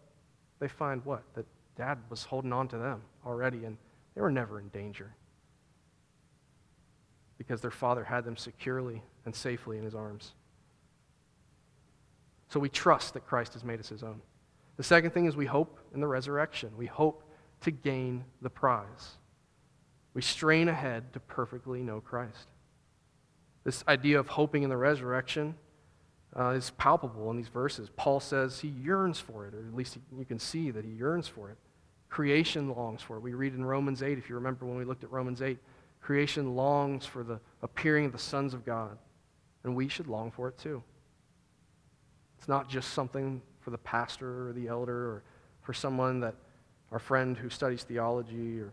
they 0.59 0.68
find 0.68 1.05
what? 1.05 1.23
That 1.35 1.47
dad 1.77 1.99
was 2.11 2.25
holding 2.25 2.53
on 2.53 2.68
to 2.68 2.79
them 2.79 3.03
already, 3.25 3.64
and 3.64 3.77
they 4.14 4.21
were 4.21 4.31
never 4.31 4.61
in 4.61 4.68
danger 4.68 5.14
because 7.37 7.61
their 7.61 7.71
father 7.71 8.05
had 8.05 8.25
them 8.25 8.37
securely 8.37 9.03
and 9.25 9.35
safely 9.35 9.79
in 9.79 9.85
his 9.85 9.94
arms. 9.94 10.33
So 12.49 12.59
we 12.59 12.68
trust 12.68 13.14
that 13.14 13.27
Christ 13.27 13.53
has 13.53 13.62
made 13.62 13.79
us 13.79 13.88
his 13.88 14.03
own. 14.03 14.21
The 14.77 14.83
second 14.83 15.12
thing 15.12 15.27
is 15.27 15.37
we 15.37 15.47
hope 15.47 15.79
in 15.94 16.01
the 16.01 16.07
resurrection. 16.07 16.71
We 16.77 16.87
hope 16.87 17.23
to 17.62 17.71
gain 17.71 18.25
the 18.42 18.51
prize. 18.51 19.17
We 20.14 20.23
strain 20.23 20.68
ahead 20.68 21.12
to 21.12 21.21
perfectly 21.21 21.83
know 21.83 22.01
Christ. 22.01 22.49
This 23.64 23.85
idea 23.87 24.18
of 24.18 24.29
hoping 24.29 24.62
in 24.62 24.71
the 24.71 24.77
resurrection 24.77 25.55
uh, 26.38 26.51
is 26.51 26.71
palpable 26.71 27.31
in 27.31 27.37
these 27.37 27.49
verses. 27.49 27.90
Paul 27.97 28.21
says 28.21 28.61
he 28.61 28.68
yearns 28.68 29.21
for 29.21 29.47
it, 29.47 29.55
or 29.55 29.61
at 29.61 29.75
least 29.75 29.99
you 30.16 30.25
can 30.25 30.38
see 30.38 30.71
that 30.71 30.85
he 30.85 30.90
yearns 30.90 31.29
for 31.29 31.51
it. 31.51 31.59
Creation 32.09 32.71
longs 32.71 33.03
for 33.03 33.16
it. 33.16 33.21
We 33.21 33.35
read 33.35 33.55
in 33.55 33.64
Romans 33.64 34.03
8, 34.03 34.18
if 34.18 34.29
you 34.29 34.35
remember 34.35 34.64
when 34.66 34.79
we 34.79 34.85
looked 34.85 35.05
at 35.05 35.11
Romans 35.11 35.42
8, 35.42 35.59
creation 36.01 36.57
longs 36.57 37.05
for 37.05 37.23
the 37.23 37.40
appearing 37.62 38.07
of 38.07 38.12
the 38.12 38.18
sons 38.18 38.55
of 38.55 38.64
God, 38.64 38.97
and 39.64 39.77
we 39.77 39.88
should 39.88 40.07
long 40.07 40.31
for 40.31 40.49
it 40.49 40.57
too. 40.59 40.83
It's 42.38 42.49
not 42.49 42.68
just 42.68 42.94
something 42.94 43.42
for 43.61 43.71
the 43.71 43.79
pastor 43.79 44.49
or 44.49 44.53
the 44.53 44.68
elder 44.68 44.97
or 44.97 45.23
for 45.62 45.75
someone 45.75 46.21
that 46.21 46.35
our 46.92 46.99
friend 46.99 47.37
who 47.37 47.51
studies 47.51 47.83
theology 47.83 48.61
or 48.61 48.73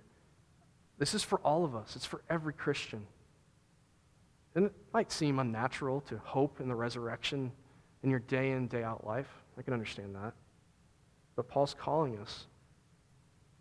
this 0.97 1.13
is 1.13 1.23
for 1.23 1.39
all 1.39 1.65
of 1.65 1.75
us. 1.75 1.95
It's 1.95 2.05
for 2.05 2.21
every 2.29 2.53
Christian. 2.53 3.05
And 4.55 4.65
it 4.65 4.73
might 4.93 5.11
seem 5.11 5.39
unnatural 5.39 6.01
to 6.01 6.17
hope 6.17 6.61
in 6.61 6.67
the 6.67 6.75
resurrection 6.75 7.51
in 8.03 8.09
your 8.09 8.19
day 8.19 8.51
in, 8.51 8.67
day 8.67 8.83
out 8.83 9.05
life. 9.05 9.27
I 9.57 9.61
can 9.61 9.73
understand 9.73 10.15
that. 10.15 10.33
But 11.35 11.49
Paul's 11.49 11.75
calling 11.77 12.17
us 12.19 12.45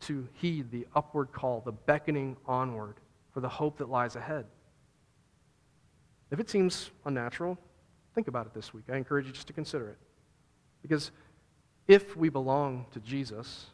to 0.03 0.29
heed 0.35 0.71
the 0.71 0.87
upward 0.95 1.33
call, 1.33 1.61
the 1.61 1.73
beckoning 1.73 2.37
onward 2.47 2.97
for 3.33 3.41
the 3.41 3.49
hope 3.49 3.79
that 3.79 3.89
lies 3.89 4.17
ahead. 4.17 4.45
If 6.31 6.39
it 6.39 6.49
seems 6.49 6.91
unnatural, 7.05 7.59
think 8.15 8.29
about 8.29 8.47
it 8.47 8.55
this 8.55 8.73
week. 8.73 8.85
I 8.93 8.97
encourage 8.97 9.27
you 9.27 9.33
just 9.33 9.47
to 9.49 9.53
consider 9.53 9.89
it. 9.89 9.99
Because 10.83 11.11
if 11.89 12.17
we 12.17 12.29
belong 12.29 12.87
to 12.93 13.01
Jesus, 13.01 13.67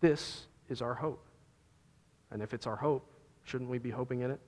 this 0.00 0.46
is 0.68 0.82
our 0.82 0.94
hope. 0.94 1.24
And 2.32 2.42
if 2.42 2.54
it's 2.54 2.66
our 2.66 2.76
hope, 2.76 3.06
shouldn't 3.44 3.70
we 3.70 3.78
be 3.78 3.90
hoping 3.90 4.20
in 4.22 4.30
it? 4.30 4.40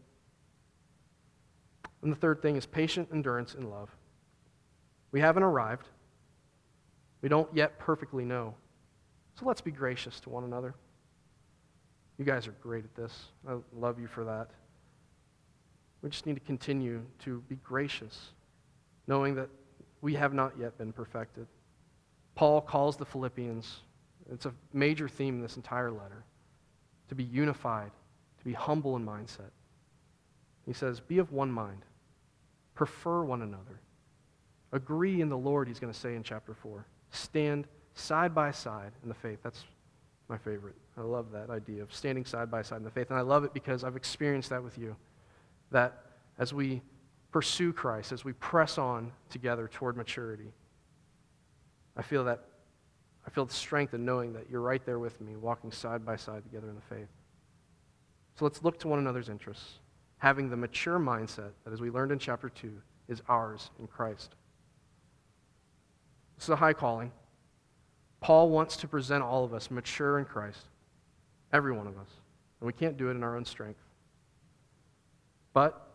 And 2.03 2.11
the 2.11 2.17
third 2.17 2.43
thing 2.43 2.57
is 2.57 2.67
patient 2.67 3.09
endurance 3.13 3.55
in 3.55 3.71
love. 3.71 3.91
We 5.13 5.21
haven't 5.21 5.43
arrived. 5.43 5.89
We 7.23 7.29
don't 7.29 7.49
yet 7.55 7.79
perfectly 7.79 8.25
know. 8.25 8.55
So 9.39 9.47
let's 9.47 9.61
be 9.61 9.71
gracious 9.71 10.21
to 10.21 10.31
one 10.31 10.45
another. 10.45 10.75
You 12.19 12.25
guys 12.25 12.47
are 12.47 12.55
great 12.63 12.85
at 12.85 12.95
this. 12.95 13.25
I 13.49 13.57
love 13.75 13.99
you 13.99 14.07
for 14.07 14.25
that. 14.25 14.51
We 16.03 16.11
just 16.11 16.27
need 16.27 16.35
to 16.35 16.41
continue 16.41 17.03
to 17.21 17.43
be 17.49 17.57
gracious, 17.57 18.33
knowing 19.07 19.35
that 19.37 19.49
we 20.03 20.15
have 20.15 20.35
not 20.35 20.53
yet 20.59 20.77
been 20.77 20.93
perfected. 20.93 21.47
Paul 22.35 22.61
calls 22.61 22.97
the 22.97 23.07
Philippians, 23.07 23.79
it's 24.31 24.45
a 24.45 24.53
major 24.73 25.09
theme 25.09 25.37
in 25.37 25.43
this 25.43 25.57
entire 25.57 25.91
letter, 25.91 26.25
to 27.09 27.15
be 27.15 27.25
unified, 27.25 27.91
to 28.39 28.45
be 28.45 28.53
humble 28.53 28.97
in 28.97 29.05
mindset. 29.05 29.51
He 30.67 30.73
says, 30.73 31.01
Be 31.01 31.19
of 31.19 31.33
one 31.33 31.51
mind. 31.51 31.85
Prefer 32.75 33.23
one 33.23 33.43
another. 33.43 33.81
Agree 34.73 35.21
in 35.21 35.29
the 35.29 35.39
Lord, 35.39 35.69
he's 35.69 35.79
going 35.79 35.93
to 35.93 35.99
say 35.99 36.17
in 36.17 36.23
chapter 36.23 36.55
4. 36.55 36.85
Stand 37.11 37.69
side 37.95 38.35
by 38.35 38.51
side 38.51 38.93
in 39.03 39.09
the 39.09 39.15
faith. 39.15 39.39
That's 39.43 39.65
my 40.29 40.39
favorite. 40.39 40.75
I 40.97 41.03
love 41.03 41.31
that 41.33 41.51
idea 41.51 41.83
of 41.83 41.95
standing 41.95 42.25
side 42.25 42.51
by 42.51 42.63
side 42.63 42.79
in 42.79 42.85
the 42.85 42.91
faith. 42.91 43.11
And 43.11 43.19
I 43.19 43.23
love 43.23 43.45
it 43.45 43.53
because 43.53 43.85
I've 43.85 43.97
experienced 43.97 44.51
that 44.51 44.63
with 44.63 44.79
you. 44.79 44.97
That 45.71 46.05
as 46.39 46.53
we 46.53 46.83
pursue 47.31 47.73
Christ, 47.73 48.11
as 48.11 48.25
we 48.25 48.33
press 48.35 48.79
on 48.79 49.13
together 49.31 49.69
toward 49.69 49.97
maturity, 49.97 50.53
I 51.97 52.03
feel 52.03 52.25
that 52.25 52.45
I 53.27 53.31
feel 53.31 53.45
the 53.45 53.55
strength 53.55 53.95
in 53.95 54.05
knowing 54.05 54.33
that 54.35 54.51
you're 54.51 54.61
right 54.61 54.85
there 54.85 54.99
with 54.99 55.21
me, 55.21 55.37
walking 55.37 55.73
side 55.73 56.05
by 56.05 56.17
side 56.17 56.43
together 56.45 56.69
in 56.69 56.75
the 56.75 56.95
faith. 56.95 57.09
So 58.37 58.45
let's 58.45 58.63
look 58.63 58.79
to 58.81 58.89
one 58.89 58.99
another's 58.99 59.29
interests 59.29 59.79
having 60.25 60.49
the 60.49 60.57
mature 60.57 60.99
mindset 60.99 61.51
that, 61.65 61.73
as 61.75 61.83
we 61.83 61.91
learned 61.91 62.11
in 62.11 62.19
chapter 62.19 62.49
2, 62.49 62.73
is 63.09 63.21
ours 63.29 63.71
in 63.79 63.87
Christ. 63.87 64.35
This 66.37 66.45
is 66.45 66.49
a 66.49 66.57
high 66.57 66.73
calling. 66.73 67.13
Paul 68.21 68.49
wants 68.49 68.79
to 68.79 68.89
present 68.89 69.23
all 69.23 69.45
of 69.45 69.53
us 69.53 69.71
mature 69.71 70.19
in 70.19 70.25
Christ, 70.25 70.61
every 71.53 71.73
one 71.73 71.87
of 71.87 71.99
us. 71.99 72.09
And 72.59 72.67
we 72.67 72.73
can't 72.73 72.97
do 72.97 73.09
it 73.09 73.11
in 73.11 73.23
our 73.23 73.37
own 73.37 73.45
strength. 73.45 73.83
But, 75.53 75.87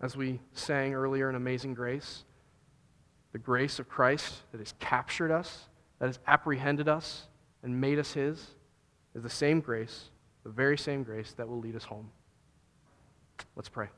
as 0.00 0.16
we 0.16 0.40
sang 0.52 0.92
earlier 0.94 1.30
in 1.30 1.36
Amazing 1.36 1.74
Grace, 1.74 2.24
the 3.30 3.38
grace 3.38 3.78
of 3.78 3.88
Christ 3.88 4.38
that 4.50 4.58
has 4.58 4.74
captured 4.80 5.30
us, 5.30 5.68
that 6.00 6.06
has 6.06 6.18
apprehended 6.26 6.88
us, 6.88 7.26
and 7.62 7.80
made 7.80 7.98
us 7.98 8.12
His, 8.14 8.48
is 9.14 9.22
the 9.22 9.30
same 9.30 9.60
grace, 9.60 10.10
the 10.42 10.50
very 10.50 10.76
same 10.76 11.02
grace 11.02 11.32
that 11.36 11.48
will 11.48 11.60
lead 11.60 11.76
us 11.76 11.84
home. 11.84 12.10
Let's 13.54 13.68
pray. 13.68 13.88